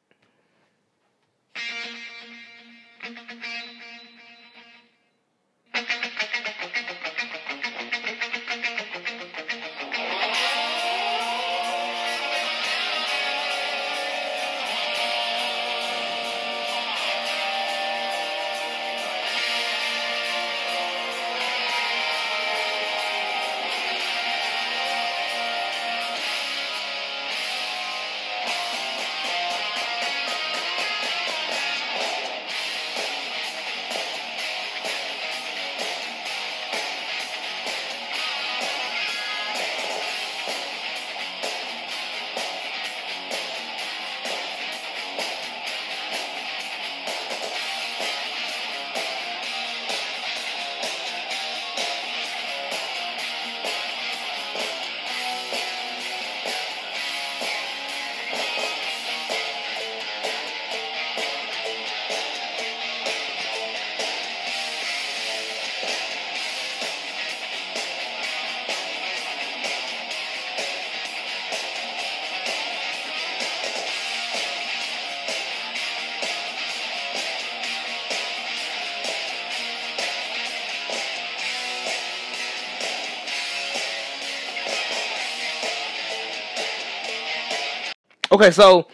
[88.37, 88.87] Okay, so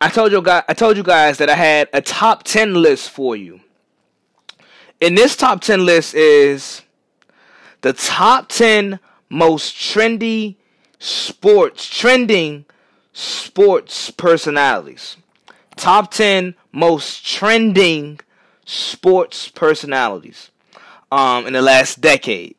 [0.00, 3.10] I told you guys I told you guys that I had a top 10 list
[3.10, 3.60] for you.
[5.02, 6.80] And this top 10 list is
[7.82, 10.56] the top 10 most trendy
[10.98, 12.64] sports trending
[13.12, 15.18] sports personalities.
[15.76, 18.18] Top 10 most trending
[18.64, 20.50] sports personalities
[21.12, 22.56] um in the last decade.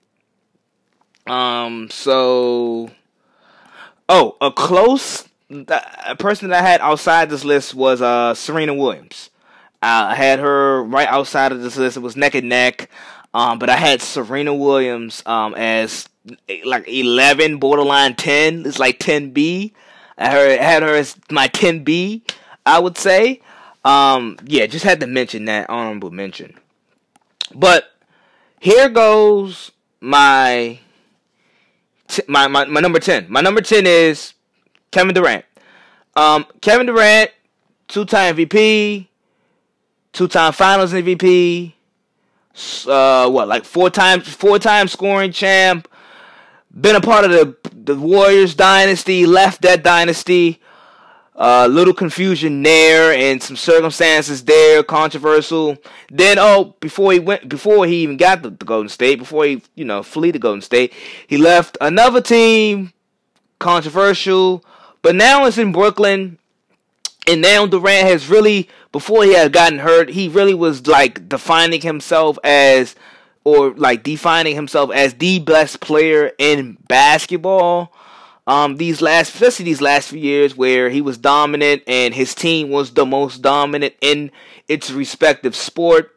[1.25, 2.91] Um so
[4.07, 9.29] oh, a close the person that I had outside this list was uh, Serena Williams.
[9.81, 11.97] I had her right outside of this list.
[11.97, 12.89] It was neck and neck.
[13.33, 16.07] Um, but I had Serena Williams um, as
[16.65, 18.65] like 11, borderline 10.
[18.65, 19.73] It's like 10B.
[20.17, 22.29] I had her as my 10B,
[22.65, 23.41] I would say.
[23.83, 26.59] Um, yeah, just had to mention that honorable mention.
[27.53, 27.91] But
[28.59, 30.79] here goes my,
[32.27, 33.25] my my my number 10.
[33.29, 34.33] My number 10 is
[34.91, 35.45] Kevin Durant.
[36.15, 37.31] Um, Kevin Durant,
[37.87, 39.07] two time MVP,
[40.11, 41.73] two time Finals MVP.
[42.85, 45.87] Uh, what like four times four time scoring champ.
[46.73, 49.25] Been a part of the the Warriors dynasty.
[49.25, 50.59] Left that dynasty.
[51.33, 55.77] A uh, little confusion there and some circumstances there, controversial.
[56.11, 59.63] Then, oh, before he went, before he even got the, the Golden State, before he,
[59.73, 60.93] you know, flee the Golden State,
[61.25, 62.91] he left another team,
[63.59, 64.63] controversial.
[65.01, 66.37] But now it's in Brooklyn,
[67.27, 71.81] and now Durant has really, before he had gotten hurt, he really was like defining
[71.81, 72.95] himself as,
[73.43, 77.93] or like defining himself as the best player in basketball.
[78.47, 82.69] Um, these last, especially these last few years, where he was dominant and his team
[82.69, 84.31] was the most dominant in
[84.67, 86.15] its respective sport.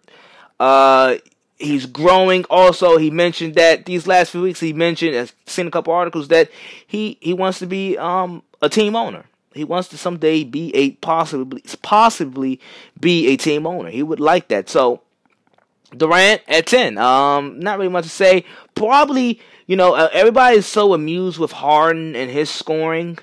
[0.58, 1.16] Uh,
[1.58, 2.44] he's growing.
[2.50, 6.28] Also, he mentioned that these last few weeks, he mentioned, I've seen a couple articles
[6.28, 6.50] that
[6.86, 9.24] he he wants to be um a team owner.
[9.54, 12.60] He wants to someday be a possibly possibly
[12.98, 13.90] be a team owner.
[13.90, 14.68] He would like that.
[14.68, 15.02] So
[15.96, 16.98] Durant at ten.
[16.98, 18.44] Um, not really much to say.
[18.74, 23.18] Probably, you know, uh, everybody is so amused with Harden and his scoring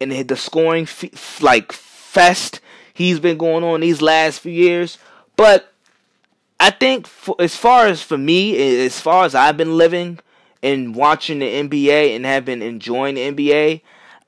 [0.00, 2.60] and the scoring f- like fest
[2.94, 4.98] he's been going on these last few years.
[5.36, 5.72] But
[6.60, 10.18] I think, for, as far as for me, as far as I've been living
[10.62, 13.80] and watching the NBA and have been enjoying the NBA,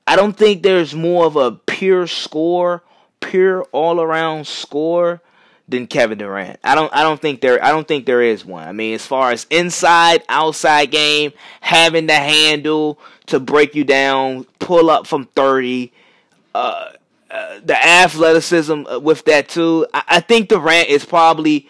[0.07, 2.83] I don't think there's more of a pure score,
[3.19, 5.21] pure all around score
[5.67, 6.59] than Kevin Durant.
[6.63, 8.67] I don't I don't think there I don't think there is one.
[8.67, 14.45] I mean, as far as inside, outside game, having the handle to break you down,
[14.59, 15.91] pull up from 30,
[16.53, 16.91] uh,
[17.31, 19.87] uh, the athleticism with that too.
[19.93, 21.67] I, I think Durant is probably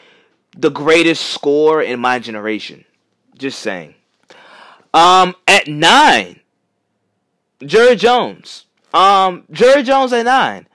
[0.58, 2.84] the greatest scorer in my generation.
[3.38, 3.96] Just saying.
[4.94, 6.40] Um, at nine,
[7.64, 8.66] Jerry Jones.
[8.94, 10.68] Um, Jerry Jones at nine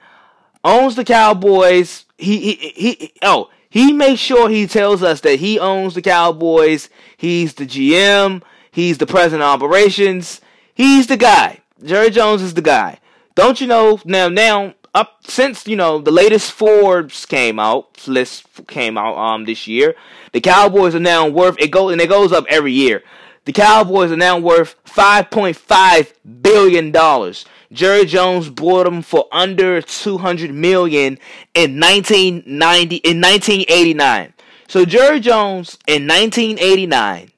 [0.63, 2.05] owns the Cowboys.
[2.17, 6.89] He, he, he, oh, he makes sure he tells us that he owns the Cowboys.
[7.17, 8.43] He's the GM.
[8.71, 10.41] He's the president of operations.
[10.73, 11.61] He's the guy.
[11.83, 12.99] Jerry Jones is the guy.
[13.35, 14.29] Don't you know now?
[14.29, 19.67] Now up since you know the latest Forbes came out list came out um this
[19.67, 19.95] year,
[20.33, 23.03] the Cowboys are now worth it goes and it goes up every year.
[23.45, 27.45] The Cowboys are now worth five point five billion dollars.
[27.71, 31.17] Jerry Jones bought them for under 200 million
[31.55, 34.33] in 1990 in 1989.
[34.67, 37.31] So Jerry Jones in 1989,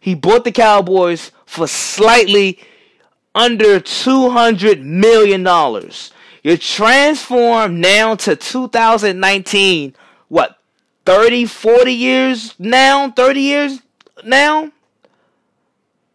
[0.00, 2.58] he bought the Cowboys for slightly
[3.34, 6.12] under 200 million dollars.
[6.42, 9.94] You're transformed now to 2019,
[10.28, 10.58] what
[11.06, 13.80] 30, 40 years now, 30 years
[14.24, 14.70] now?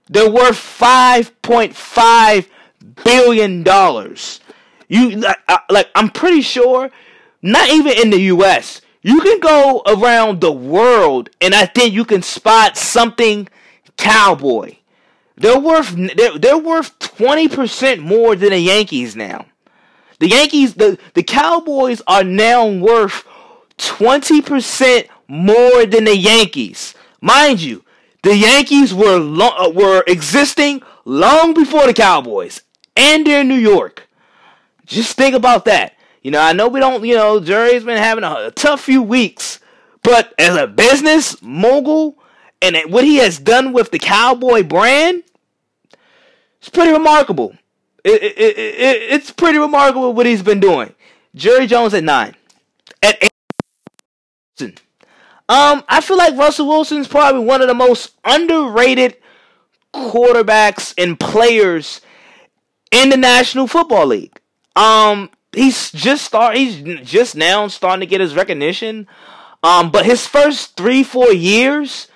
[0.09, 2.47] They're worth 5.5
[3.03, 4.39] billion dollars.
[4.87, 5.37] You like,
[5.69, 6.89] like I'm pretty sure
[7.41, 8.81] not even in the US.
[9.01, 13.47] You can go around the world and I think you can spot something
[13.97, 14.77] cowboy.
[15.37, 19.45] They're worth they're, they're worth 20% more than the Yankees now.
[20.19, 23.25] The Yankees the the Cowboys are now worth
[23.77, 26.93] 20% more than the Yankees.
[27.21, 27.85] Mind you,
[28.23, 32.61] the Yankees were lo- uh, were existing long before the Cowboys
[32.95, 34.07] and they're in New York.
[34.85, 35.95] Just think about that.
[36.21, 39.01] You know, I know we don't, you know, Jerry's been having a, a tough few
[39.01, 39.59] weeks,
[40.03, 42.17] but as a business mogul
[42.61, 45.23] and what he has done with the Cowboy brand,
[46.59, 47.55] it's pretty remarkable.
[48.03, 50.93] It, it, it, it's pretty remarkable what he's been doing.
[51.35, 52.35] Jerry Jones at nine.
[53.01, 53.23] At
[54.59, 54.81] eight.
[55.49, 59.17] Um, I feel like Russell Wilson's probably one of the most underrated
[59.93, 62.01] quarterbacks and players
[62.91, 64.39] in the National Football League.
[64.75, 66.55] Um, he's just start.
[66.55, 69.07] He's just now starting to get his recognition.
[69.63, 72.07] Um, but his first three, four years,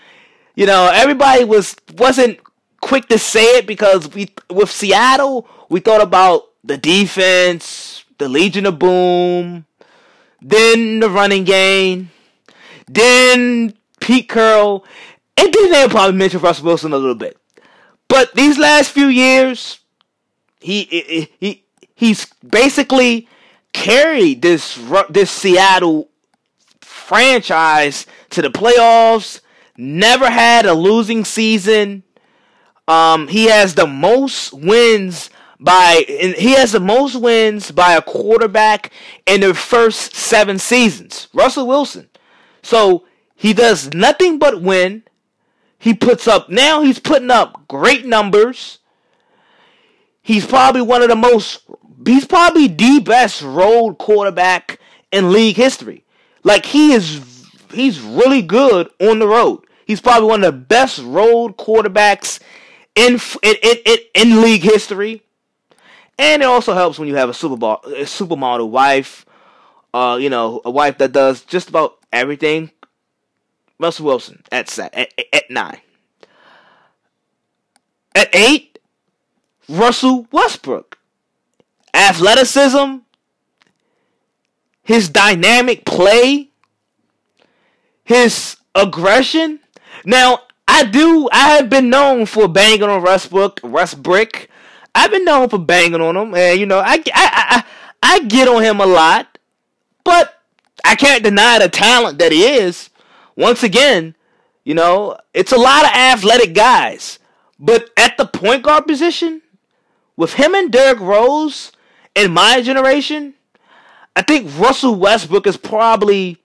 [0.56, 2.40] you know, everybody was wasn't
[2.82, 8.68] quick to say it because we with Seattle we thought about the defense, the Legion
[8.68, 9.66] of Boom,
[10.40, 12.12] then the running game,
[12.88, 14.86] then Pete Carroll,
[15.38, 17.38] and then they'll probably mention Russell Wilson a little bit.
[18.08, 19.80] But these last few years,
[20.60, 21.64] he, he
[21.96, 23.28] he's basically
[23.72, 24.80] carried this
[25.10, 26.10] this Seattle
[26.82, 29.42] franchise to the playoffs.
[29.78, 32.04] Never had a losing season.
[32.88, 35.30] Um, he has the most wins
[35.60, 38.92] by he has the most wins by a quarterback
[39.26, 41.30] in their first seven seasons.
[41.34, 42.10] Russell Wilson.
[42.64, 43.06] So
[43.36, 45.04] he does nothing but win.
[45.78, 48.80] He puts up now he's putting up great numbers.
[50.22, 51.62] He's probably one of the most
[52.06, 54.80] he's probably the best road quarterback
[55.12, 56.06] in league history.
[56.44, 59.66] Like he is he's really good on the road.
[59.86, 62.40] He's probably one of the best road quarterbacks
[62.96, 63.56] in in
[63.86, 65.22] in, in league history.
[66.18, 69.23] And it also helps when you have a super supermodel wife,
[69.94, 72.72] uh, you know, a wife that does just about everything.
[73.80, 75.80] Russell Wilson at at, at nine.
[78.16, 78.80] At eight,
[79.68, 80.98] Russell Westbrook.
[81.94, 82.98] Athleticism,
[84.84, 86.50] his dynamic play,
[88.04, 89.60] his aggression.
[90.04, 91.30] Now, I do.
[91.32, 94.50] I have been known for banging on Westbrook, Westbrook.
[94.96, 97.64] I've been known for banging on him, and you know, I, I, I,
[98.02, 99.33] I get on him a lot,
[100.04, 100.42] but
[100.84, 102.90] I can't deny the talent that he is.
[103.36, 104.16] Once again,
[104.64, 107.20] you know, it's a lot of athletic guys,
[107.60, 109.42] but at the point guard position,
[110.16, 111.72] with him and Derrick Rose
[112.16, 113.34] in my generation,
[114.16, 116.38] I think Russell Westbrook is probably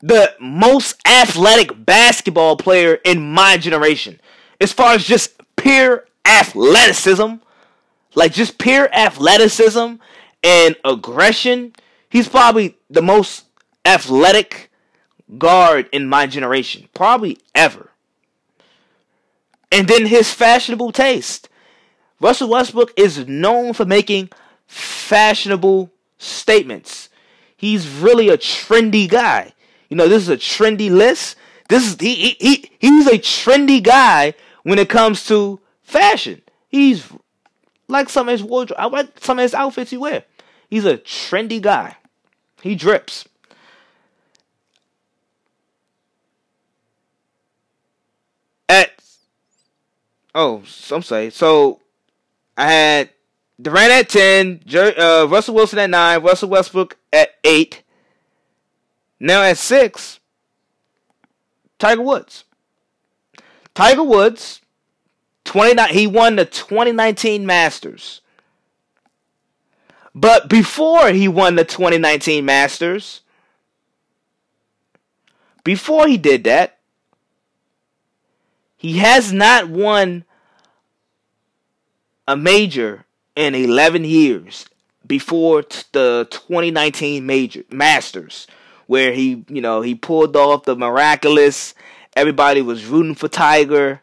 [0.00, 4.20] the most athletic basketball player in my generation.
[4.60, 7.34] As far as just pure athleticism,
[8.14, 9.94] like just pure athleticism
[10.42, 11.74] and aggression,
[12.14, 13.44] he's probably the most
[13.84, 14.70] athletic
[15.36, 17.90] guard in my generation, probably ever.
[19.72, 21.48] And then his fashionable taste.
[22.20, 24.30] Russell Westbrook is known for making
[24.68, 27.08] fashionable statements.
[27.56, 29.52] He's really a trendy guy.
[29.88, 31.36] You know, this is a trendy list.
[31.68, 36.42] This is he he, he he's a trendy guy when it comes to fashion.
[36.68, 37.08] He's
[37.88, 38.78] like some of his wardrobe.
[38.78, 40.24] I like some of his outfits he wear.
[40.70, 41.96] He's a trendy guy.
[42.64, 43.28] He drips.
[48.70, 48.92] At
[50.34, 51.80] oh, some say so.
[52.56, 53.10] I had
[53.60, 57.82] Durant at 10, uh, Russell Wilson at 9, Russell Westbrook at 8.
[59.20, 60.20] Now at 6,
[61.78, 62.44] Tiger Woods.
[63.74, 64.62] Tiger Woods,
[65.44, 68.22] 29, he won the 2019 Masters.
[70.14, 73.22] But before he won the 2019 Masters,
[75.64, 76.78] before he did that,
[78.76, 80.24] he has not won
[82.28, 84.66] a major in 11 years
[85.06, 85.62] before
[85.92, 88.46] the 2019 major Masters
[88.86, 91.74] where he, you know, he pulled off the miraculous.
[92.14, 94.02] Everybody was rooting for Tiger.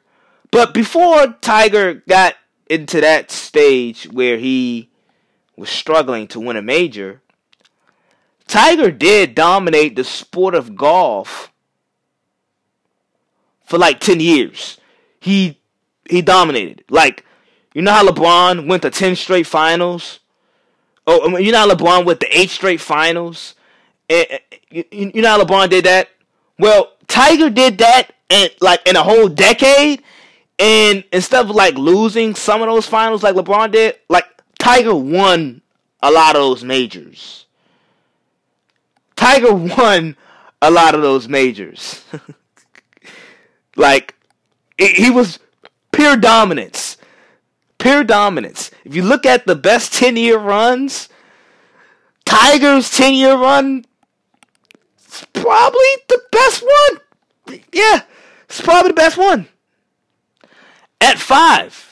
[0.49, 2.35] But before Tiger got
[2.67, 4.89] into that stage where he
[5.55, 7.21] was struggling to win a major,
[8.47, 11.51] Tiger did dominate the sport of golf
[13.63, 14.77] for like 10 years.
[15.19, 15.57] He
[16.09, 16.83] he dominated.
[16.89, 17.25] Like
[17.73, 20.19] you know how LeBron went to 10 straight finals?
[21.07, 23.55] Oh, um, you know how LeBron went to 8 straight finals?
[24.09, 24.39] Eh, eh,
[24.71, 26.09] and, you, you know how LeBron did that?
[26.59, 30.03] Well, Tiger did that and like in a whole decade.
[30.59, 34.25] And instead of like losing some of those finals like LeBron did, like
[34.61, 35.61] Tiger won
[36.01, 37.45] a lot of those majors.
[39.15, 40.15] Tiger won
[40.61, 42.03] a lot of those majors.
[43.75, 44.15] like
[44.77, 45.39] he was
[45.91, 46.97] pure dominance
[47.81, 48.69] pure dominance.
[48.85, 51.09] If you look at the best 10 year runs,
[52.25, 53.85] Tiger's 10 year run
[54.99, 57.59] is probably the best one.
[57.73, 58.01] Yeah,
[58.45, 59.47] it's probably the best one.
[61.01, 61.90] At five.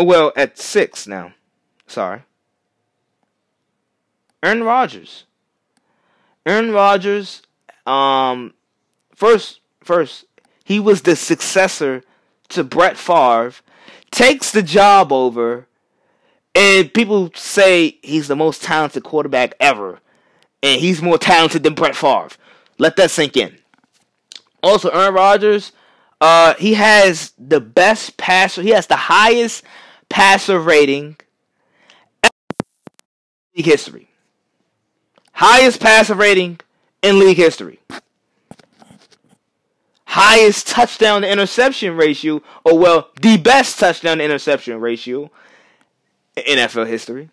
[0.00, 1.34] Oh, well, at six now.
[1.86, 2.22] Sorry.
[4.42, 5.24] Aaron Rodgers.
[6.46, 7.42] Aaron Rodgers,
[7.84, 8.54] um,
[9.14, 10.24] first, first,
[10.64, 12.02] he was the successor
[12.48, 13.52] to Brett Favre,
[14.10, 15.66] takes the job over,
[16.54, 20.00] and people say he's the most talented quarterback ever,
[20.62, 22.30] and he's more talented than Brett Favre.
[22.78, 23.58] Let that sink in.
[24.62, 25.72] Also, Aaron Rodgers,
[26.22, 28.62] uh, he has the best passer.
[28.62, 29.62] He has the highest
[30.10, 31.16] passer rating
[32.22, 32.30] in
[33.56, 34.08] league history.
[35.32, 36.60] Highest passer rating
[37.02, 37.80] in league history
[40.10, 45.30] highest touchdown to interception ratio, or well, the best touchdown to interception ratio
[46.34, 47.30] in NFL history.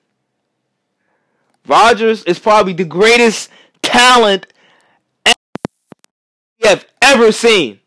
[1.67, 3.49] Rodgers is probably the greatest
[3.81, 4.45] talent
[5.25, 5.33] we
[6.67, 7.79] have ever seen.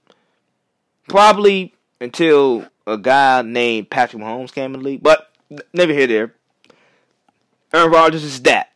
[1.08, 5.30] Probably until a guy named Patrick Mahomes came in the league, but
[5.72, 6.34] never here there.
[7.72, 8.70] Aaron Rodgers is that.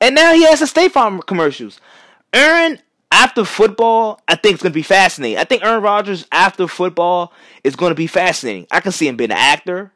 [0.00, 1.80] And now he has the State Farm commercials.
[2.32, 2.78] Aaron
[3.12, 5.38] after football, I think it's going to be fascinating.
[5.38, 7.32] I think Aaron Rodgers after football
[7.62, 8.66] is going to be fascinating.
[8.70, 9.92] I can see him being an actor.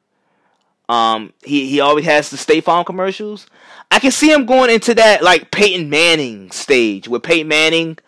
[0.88, 3.47] Um, he he always has the State Farm commercials.
[3.90, 7.99] I can see him going into that like Peyton Manning stage, where Peyton Manning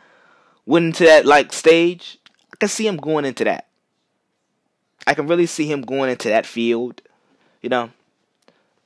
[0.66, 2.18] went into that like stage.
[2.52, 3.67] I can see him going into that.
[5.08, 7.00] I can really see him going into that field.
[7.62, 7.90] You know,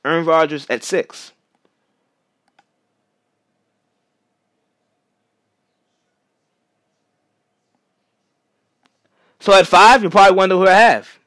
[0.05, 1.33] Aaron Rodgers at six.
[9.41, 11.19] So at five, you probably wonder who I have.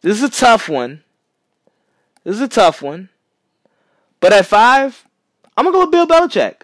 [0.00, 1.02] This is a tough one.
[2.24, 3.10] This is a tough one.
[4.18, 5.04] But at five,
[5.58, 6.62] I'm gonna go with Bill Belichick.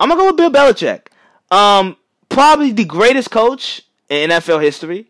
[0.00, 1.08] I'm gonna go with Bill Belichick.
[1.50, 1.98] Um,
[2.30, 5.08] probably the greatest coach in NFL history.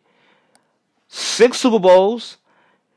[1.08, 2.36] Six Super Bowls.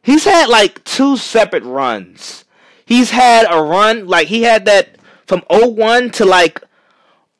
[0.01, 2.45] He's had like two separate runs.
[2.85, 4.97] He's had a run like he had that
[5.27, 6.63] from 01 to like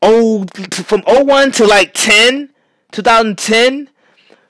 [0.02, 2.50] oh from 01 to like 10
[2.92, 3.90] 2010,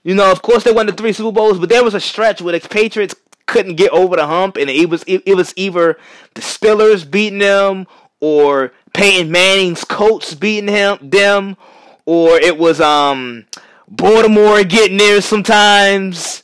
[0.03, 2.41] you know, of course they won the three Super Bowls, but there was a stretch
[2.41, 3.15] where the Patriots
[3.45, 5.97] couldn't get over the hump, and it was it, it was either
[6.35, 7.87] the Steelers beating them
[8.19, 11.57] or Peyton Manning's Colts beating him them,
[12.05, 13.45] or it was um
[13.89, 16.43] Baltimore getting there sometimes.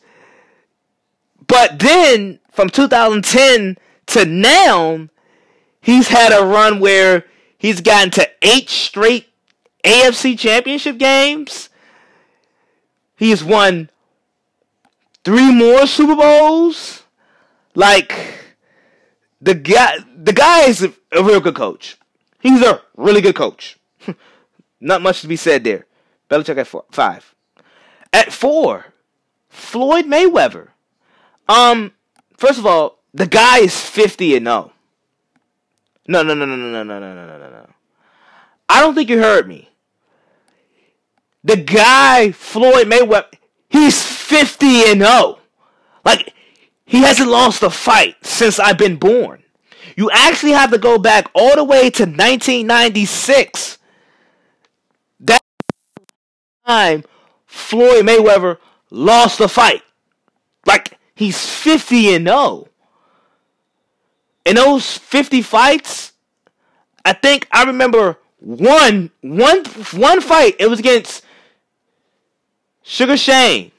[1.48, 3.78] But then from 2010
[4.08, 5.10] to now,
[5.82, 7.26] he's had a run where
[7.58, 9.28] he's gotten to eight straight
[9.84, 11.70] AFC championship games.
[13.16, 13.90] He has won
[15.24, 17.04] three more Super Bowls.
[17.76, 18.14] Like
[19.40, 21.98] the guy, the guy is a, a real good coach.
[22.40, 23.78] He's a really good coach.
[24.80, 25.86] Not much to be said there.
[26.30, 27.35] Belichick at four, five.
[28.16, 28.94] At four,
[29.50, 30.70] Floyd Mayweather.
[31.50, 31.92] Um,
[32.38, 34.72] first of all, the guy is fifty and no.
[36.08, 37.70] No, no, no, no, no, no, no, no, no, no, no.
[38.70, 39.68] I don't think you heard me.
[41.44, 43.34] The guy, Floyd Mayweather,
[43.68, 45.40] he's 50 and 0.
[46.06, 46.34] Like,
[46.86, 49.44] he hasn't lost a fight since I've been born.
[49.98, 53.78] You actually have to go back all the way to 1996.
[55.20, 55.42] That
[56.66, 57.04] time
[57.46, 58.58] Floyd Mayweather
[58.90, 59.84] lost a fight.
[60.66, 62.68] Like, he's 50 and 0.
[64.46, 66.14] In those 50 fights,
[67.04, 70.56] I think I remember one one one fight.
[70.60, 71.24] It was against
[72.84, 73.72] Sugar Shane.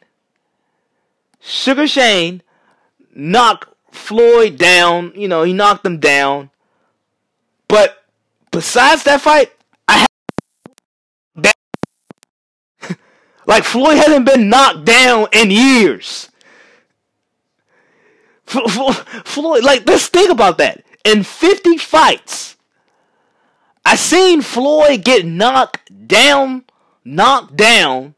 [1.41, 2.43] Sugar Shane
[3.15, 5.13] knocked Floyd down.
[5.15, 6.51] You know, he knocked him down.
[7.69, 8.05] But
[8.51, 9.53] besides that fight,
[9.87, 10.09] I had
[13.47, 16.31] like Floyd hasn't been knocked down in years.
[18.45, 20.85] Floyd, like let's think about that.
[21.05, 22.57] In 50 fights,
[23.85, 26.65] I seen Floyd get knocked down,
[27.05, 28.17] knocked down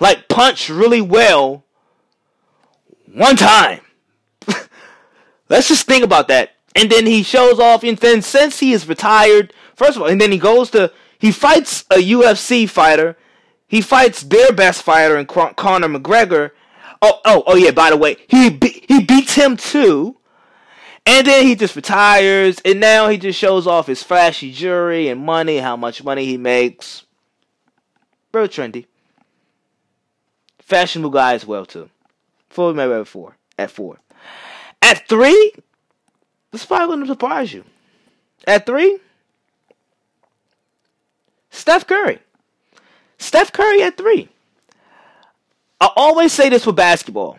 [0.00, 1.64] like punch really well
[3.12, 3.80] one time.
[5.48, 6.52] Let's just think about that.
[6.74, 10.20] And then he shows off, and then since he is retired, first of all, and
[10.20, 13.16] then he goes to, he fights a UFC fighter.
[13.68, 16.50] He fights their best fighter in Conor McGregor.
[17.00, 20.16] Oh, oh, oh yeah, by the way, he, be- he beats him too.
[21.06, 25.20] And then he just retires, and now he just shows off his flashy jewelry and
[25.20, 27.04] money, how much money he makes.
[28.32, 28.86] Very trendy
[30.68, 31.88] fashionable guy as well too.
[32.50, 33.98] Floyd Mayweather four at four.
[34.82, 35.52] At three,
[36.50, 37.64] this probably wouldn't surprise you.
[38.46, 38.98] At three,
[41.50, 42.18] Steph Curry.
[43.18, 44.28] Steph Curry at three.
[45.80, 47.38] I always say this with basketball.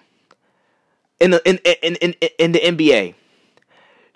[1.20, 3.16] In the in in in, in the NBA.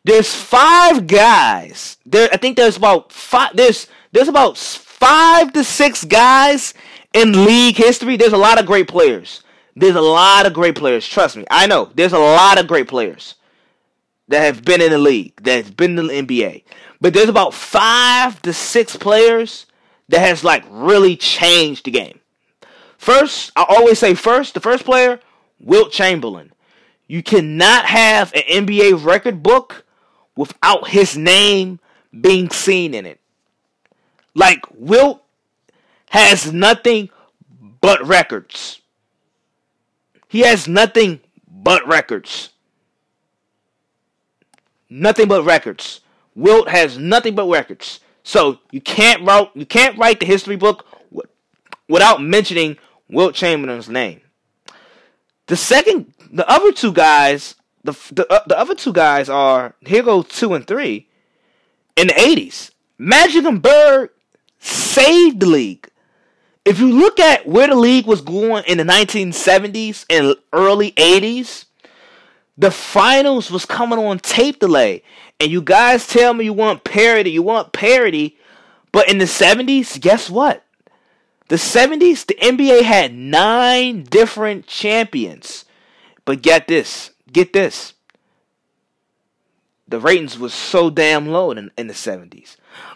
[0.05, 1.97] There's five guys.
[2.05, 6.73] There I think there's about five there's there's about five to six guys
[7.13, 9.43] in league history, there's a lot of great players.
[9.75, 11.07] There's a lot of great players.
[11.07, 11.89] Trust me, I know.
[11.95, 13.35] There's a lot of great players
[14.27, 16.63] that have been in the league, that have been in the NBA.
[16.99, 19.65] But there's about five to six players
[20.13, 22.19] that has like really changed the game.
[22.99, 25.19] First, I always say first, the first player,
[25.59, 26.51] Wilt Chamberlain.
[27.07, 29.85] You cannot have an NBA record book
[30.35, 31.79] without his name
[32.21, 33.19] being seen in it.
[34.35, 35.23] Like Wilt
[36.11, 37.09] has nothing
[37.81, 38.81] but records.
[40.27, 42.49] He has nothing but records.
[44.91, 46.01] Nothing but records.
[46.35, 47.99] Wilt has nothing but records.
[48.23, 50.85] So you can't write you can't write the history book
[51.87, 52.77] without mentioning
[53.09, 54.21] Wilt Chamberlain's name.
[55.47, 60.03] The second, the other two guys, the the, uh, the other two guys are here
[60.03, 61.09] go two and three
[61.95, 62.71] in the eighties.
[62.97, 64.11] Magic and Bird
[64.59, 65.89] saved the league
[66.65, 71.65] if you look at where the league was going in the 1970s and early 80s,
[72.57, 75.03] the finals was coming on tape delay.
[75.39, 78.37] And you guys tell me you want parity, you want parity.
[78.91, 80.63] But in the 70s, guess what?
[81.49, 85.65] The 70s, the NBA had nine different champions.
[86.25, 87.93] But get this, get this.
[89.87, 92.55] The ratings was so damn low in, in the 70s.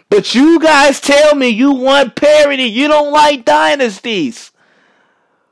[0.09, 2.63] But you guys tell me you want parity.
[2.63, 4.51] You don't like dynasties.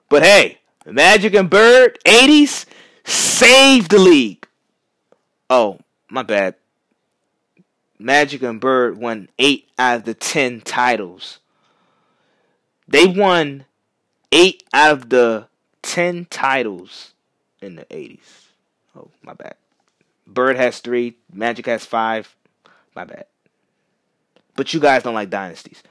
[0.09, 2.65] But hey, Magic and Bird, 80s,
[3.03, 4.47] saved the league.
[5.49, 5.79] Oh,
[6.09, 6.55] my bad.
[8.05, 11.39] Magic and Bird won 8 out of the 10 titles.
[12.87, 13.65] They won
[14.31, 15.47] 8 out of the
[15.81, 17.13] 10 titles
[17.61, 18.49] in the 80s.
[18.95, 19.55] Oh, my bad.
[20.27, 22.35] Bird has 3, Magic has 5.
[22.95, 23.25] My bad
[24.55, 25.83] but you guys don't like dynasties.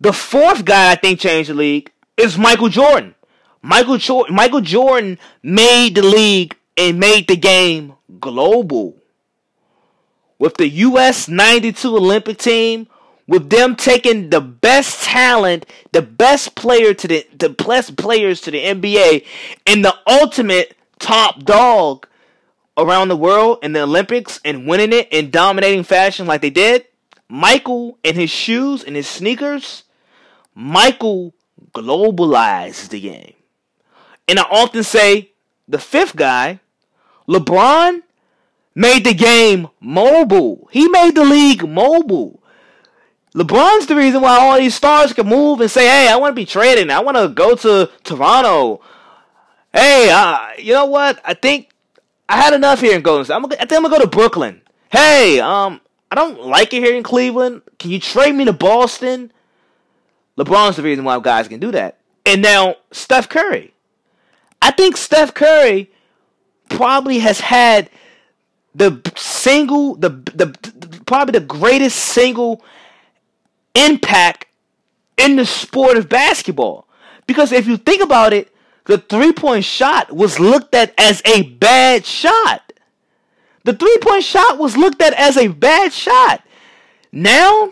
[0.00, 3.14] The fourth guy I think changed the league is Michael Jordan.
[3.62, 8.96] Michael Jordan, Michael Jordan made the league and made the game global.
[10.38, 12.88] With the US 92 Olympic team,
[13.26, 18.50] with them taking the best talent, the best player to the the best players to
[18.50, 19.24] the NBA,
[19.66, 22.06] and the ultimate top dog
[22.76, 26.86] around the world in the Olympics and winning it in dominating fashion like they did,
[27.28, 29.84] Michael and his shoes and his sneakers,
[30.54, 31.34] Michael
[31.72, 33.34] globalized the game.
[34.28, 35.32] And I often say
[35.68, 36.60] the fifth guy,
[37.28, 38.02] LeBron,
[38.74, 40.68] made the game mobile.
[40.70, 42.40] He made the league mobile.
[43.34, 46.36] LeBron's the reason why all these stars can move and say, "Hey, I want to
[46.40, 46.90] be traded.
[46.90, 48.80] I want to go to Toronto."
[49.72, 51.20] Hey, uh, you know what?
[51.24, 51.70] I think
[52.28, 53.34] I had enough here in Golden State.
[53.34, 54.62] I'm gonna, I think I'm gonna go to Brooklyn.
[54.88, 55.80] Hey, um,
[56.12, 57.62] I don't like it here in Cleveland.
[57.80, 59.32] Can you trade me to Boston?
[60.38, 61.98] LeBron's the reason why guys can do that.
[62.24, 63.74] And now Steph Curry.
[64.62, 65.90] I think Steph Curry
[66.68, 67.90] probably has had
[68.74, 72.64] the single, the, the, the probably the greatest single
[73.74, 74.46] impact
[75.16, 76.86] in the sport of basketball.
[77.26, 78.54] Because if you think about it,
[78.86, 82.72] the three point shot was looked at as a bad shot.
[83.62, 86.42] The three point shot was looked at as a bad shot.
[87.10, 87.70] Now,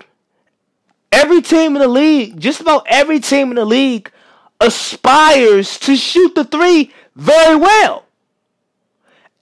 [1.10, 4.10] every team in the league, just about every team in the league,
[4.60, 8.06] aspires to shoot the three very well.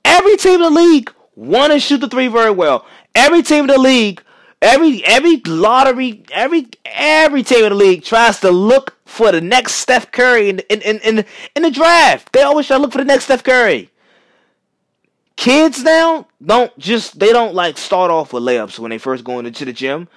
[0.04, 2.86] Every team in the league want to shoot the three very well.
[3.14, 4.22] Every team in the league,
[4.60, 9.74] every every lottery, every every team in the league tries to look for the next
[9.74, 11.24] Steph Curry in in in, in,
[11.56, 12.32] in the draft.
[12.32, 13.90] They always try to look for the next Steph Curry.
[15.36, 19.38] Kids now don't just they don't like start off with layups when they first go
[19.38, 20.08] into the gym.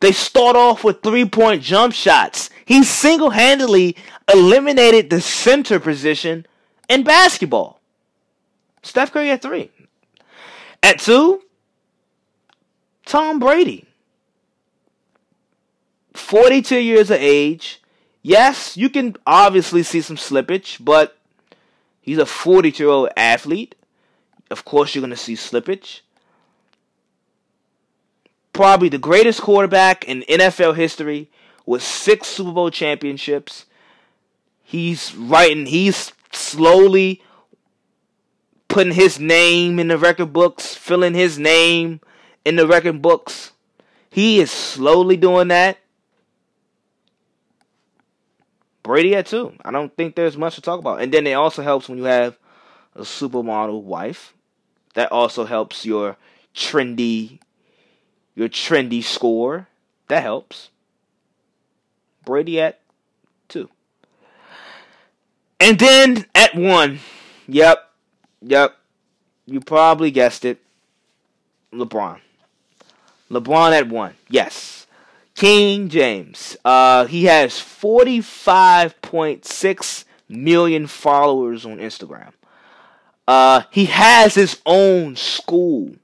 [0.00, 2.48] They start off with three point jump shots.
[2.64, 3.96] He single handedly
[4.32, 6.46] eliminated the center position
[6.88, 7.80] in basketball.
[8.82, 9.70] Steph Curry at three.
[10.82, 11.42] At two,
[13.06, 13.86] Tom Brady.
[16.14, 17.82] 42 years of age.
[18.22, 21.16] Yes, you can obviously see some slippage, but
[22.00, 23.74] he's a 42 year old athlete
[24.50, 26.00] of course, you're going to see slippage.
[28.52, 31.30] Probably the greatest quarterback in NFL history
[31.64, 33.66] with six Super Bowl championships.
[34.62, 37.22] He's writing, he's slowly
[38.70, 42.00] putting his name in the record books, filling his name
[42.44, 43.52] in the record books.
[44.08, 45.78] He is slowly doing that.
[48.82, 49.52] Brady at two.
[49.62, 51.02] I don't think there's much to talk about.
[51.02, 52.38] And then it also helps when you have
[52.94, 54.32] a supermodel wife
[54.94, 56.16] that also helps your
[56.54, 57.40] trendy
[58.34, 59.68] your trendy score.
[60.08, 60.70] That helps.
[62.24, 62.80] Brady at
[63.48, 63.68] two.
[65.58, 67.00] And then at one,
[67.46, 67.89] yep,
[68.42, 68.76] yep,
[69.46, 70.58] you probably guessed it.
[71.72, 72.18] LeBron.
[73.30, 74.86] LeBron at one, yes.
[75.34, 76.58] King James.
[76.64, 82.32] Uh, he has 45.6 million followers on Instagram.
[83.26, 85.94] Uh, he has his own school.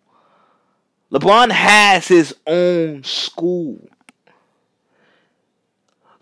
[1.12, 3.91] LeBron has his own school.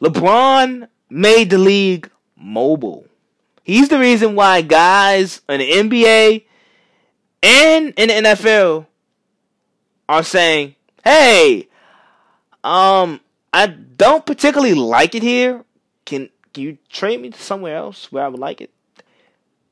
[0.01, 3.07] LeBron made the league mobile.
[3.65, 6.45] He's the reason why guys in the NBA
[7.43, 8.87] and in the NFL
[10.09, 11.69] are saying, "Hey,
[12.63, 13.21] um,
[13.53, 15.65] I don't particularly like it here.
[16.05, 18.71] Can can you trade me to somewhere else where I would like it?"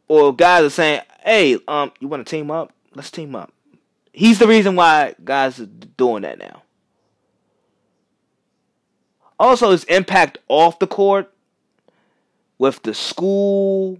[0.08, 2.72] Or guys are saying, hey, um, you want to team up?
[2.94, 3.52] Let's team up.
[4.12, 6.62] He's the reason why guys are doing that now.
[9.38, 11.32] Also, his impact off the court
[12.62, 13.98] with the school,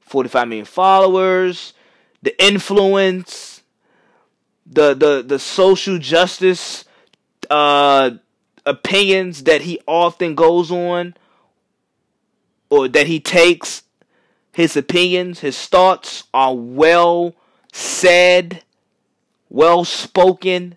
[0.00, 1.72] 45 million followers,
[2.20, 3.62] the influence,
[4.66, 6.84] the the the social justice
[7.48, 8.10] uh,
[8.66, 11.14] opinions that he often goes on
[12.68, 13.84] or that he takes
[14.52, 17.34] his opinions, his thoughts are well
[17.72, 18.62] said,
[19.48, 20.76] well spoken.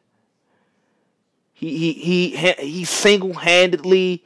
[1.53, 4.23] He he he he single handedly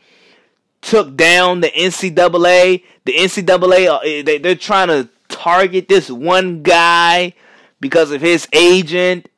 [0.87, 2.83] took down the NCAA.
[3.03, 7.33] The NCAA uh, they they're trying to target this one guy
[7.81, 9.29] because of his agent.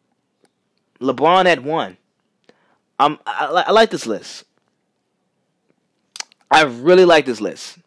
[1.02, 1.97] LeBron had won.
[3.00, 4.43] Um, I, I like this list.
[6.52, 7.80] I really like this list.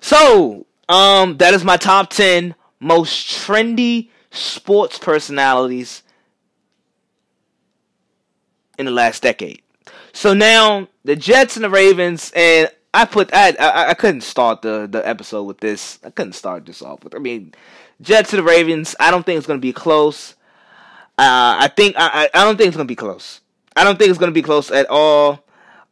[0.00, 6.02] So um, that is my top 10 most trendy sports personalities
[8.78, 9.62] in the last decade.
[10.12, 14.62] So now the Jets and the Ravens, and I put I I, I couldn't start
[14.62, 15.98] the the episode with this.
[16.04, 17.14] I couldn't start this off with.
[17.14, 17.54] I mean,
[18.00, 18.96] Jets and the Ravens.
[18.98, 20.34] I don't think it's to be close.
[21.18, 23.40] Uh, I think I I don't think it's to be close.
[23.76, 25.44] I don't think it's to be close at all.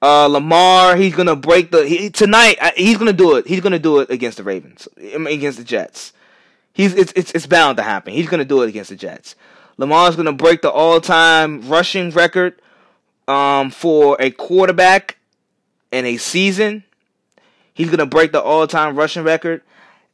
[0.03, 2.59] Uh, Lamar, he's gonna break the he, tonight.
[2.61, 3.47] Uh, he's gonna do it.
[3.47, 6.13] He's gonna do it against the Ravens, against the Jets.
[6.73, 8.13] He's it's it's it's bound to happen.
[8.13, 9.35] He's gonna do it against the Jets.
[9.79, 12.61] Lamar's gonna break the all-time rushing record
[13.29, 15.19] um, for a quarterback
[15.93, 16.85] in a season.
[17.75, 19.63] He's gonna break the all-time rushing record.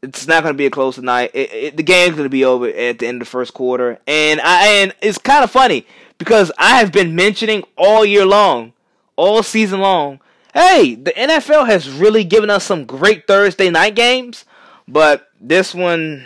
[0.03, 1.31] It's not gonna be a close tonight.
[1.35, 4.41] It, it, the game's gonna be over at the end of the first quarter, and
[4.41, 5.87] I and it's kind of funny
[6.19, 8.73] because I have been mentioning all year long
[9.17, 10.21] all season long.
[10.55, 14.45] Hey, the NFL has really given us some great Thursday night games,
[14.87, 16.25] but this one,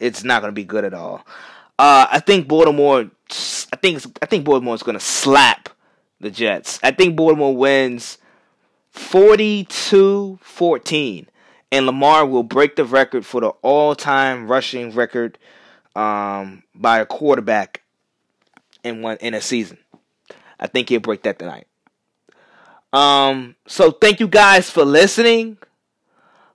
[0.00, 1.26] it's not going to be good at all.
[1.78, 3.10] Uh, I think Baltimore.
[3.72, 5.68] I think I think is going to slap
[6.20, 6.78] the Jets.
[6.82, 8.18] I think Baltimore wins
[8.94, 11.26] 42-14.
[11.72, 15.38] and Lamar will break the record for the all-time rushing record
[15.94, 17.82] um, by a quarterback
[18.84, 19.78] in one in a season.
[20.58, 21.66] I think he'll break that tonight.
[22.92, 25.58] Um, so thank you guys for listening.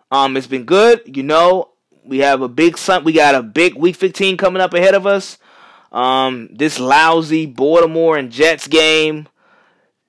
[0.09, 1.15] Um, it's been good.
[1.15, 1.69] You know,
[2.03, 3.03] we have a big sun.
[3.03, 5.37] We got a big week 15 coming up ahead of us.
[5.91, 9.27] Um, this lousy Baltimore and Jets game.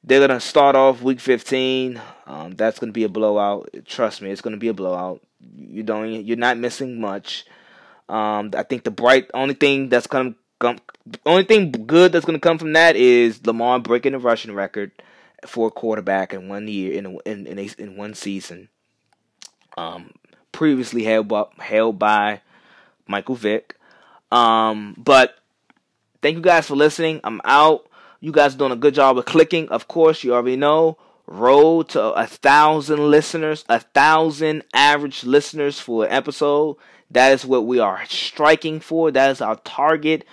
[0.04, 2.00] They're gonna start off week 15.
[2.26, 3.70] Um, that's gonna be a blowout.
[3.84, 5.20] Trust me, it's gonna be a blowout.
[5.56, 6.24] You don't.
[6.24, 7.46] You're not missing much.
[8.08, 10.78] Um, I think the bright only thing that's gonna come,
[11.24, 14.90] only thing good that's gonna come from that is Lamar breaking the rushing record
[15.46, 18.68] for a quarterback in one year in in in, a, in one season.
[19.76, 20.12] Um,
[20.52, 22.42] previously held by, held by
[23.06, 23.76] Michael Vick.
[24.30, 25.36] Um, but
[26.20, 27.20] thank you guys for listening.
[27.24, 27.86] I'm out.
[28.24, 29.68] You guys doing a good job of clicking.
[29.70, 30.96] Of course, you already know.
[31.26, 36.76] Road to a thousand listeners, a thousand average listeners for an episode.
[37.10, 39.10] That is what we are striking for.
[39.10, 40.24] That is our target.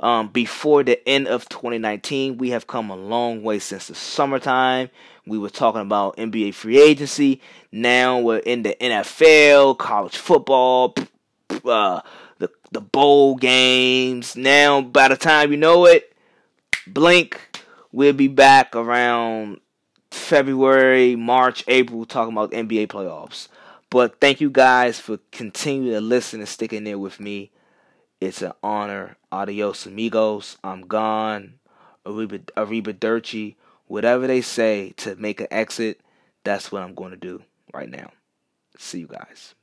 [0.00, 4.90] Um, before the end of 2019, we have come a long way since the summertime.
[5.24, 7.40] We were talking about NBA free agency.
[7.70, 10.96] Now we're in the NFL, college football,
[11.64, 12.00] uh,
[12.38, 14.34] the the bowl games.
[14.34, 16.12] Now, by the time you know it,
[16.86, 17.62] blink,
[17.92, 19.60] we'll be back around
[20.10, 23.48] February, March, April, talking about NBA playoffs.
[23.90, 27.50] But thank you guys for continuing to listen and sticking there with me.
[28.20, 29.16] It's an honor.
[29.30, 30.56] Adios, amigos.
[30.64, 31.54] I'm gone.
[32.04, 33.54] Ariba, Arriba
[33.86, 36.00] Whatever they say to make an exit,
[36.44, 38.10] that's what I'm going to do right now.
[38.78, 39.54] See you guys.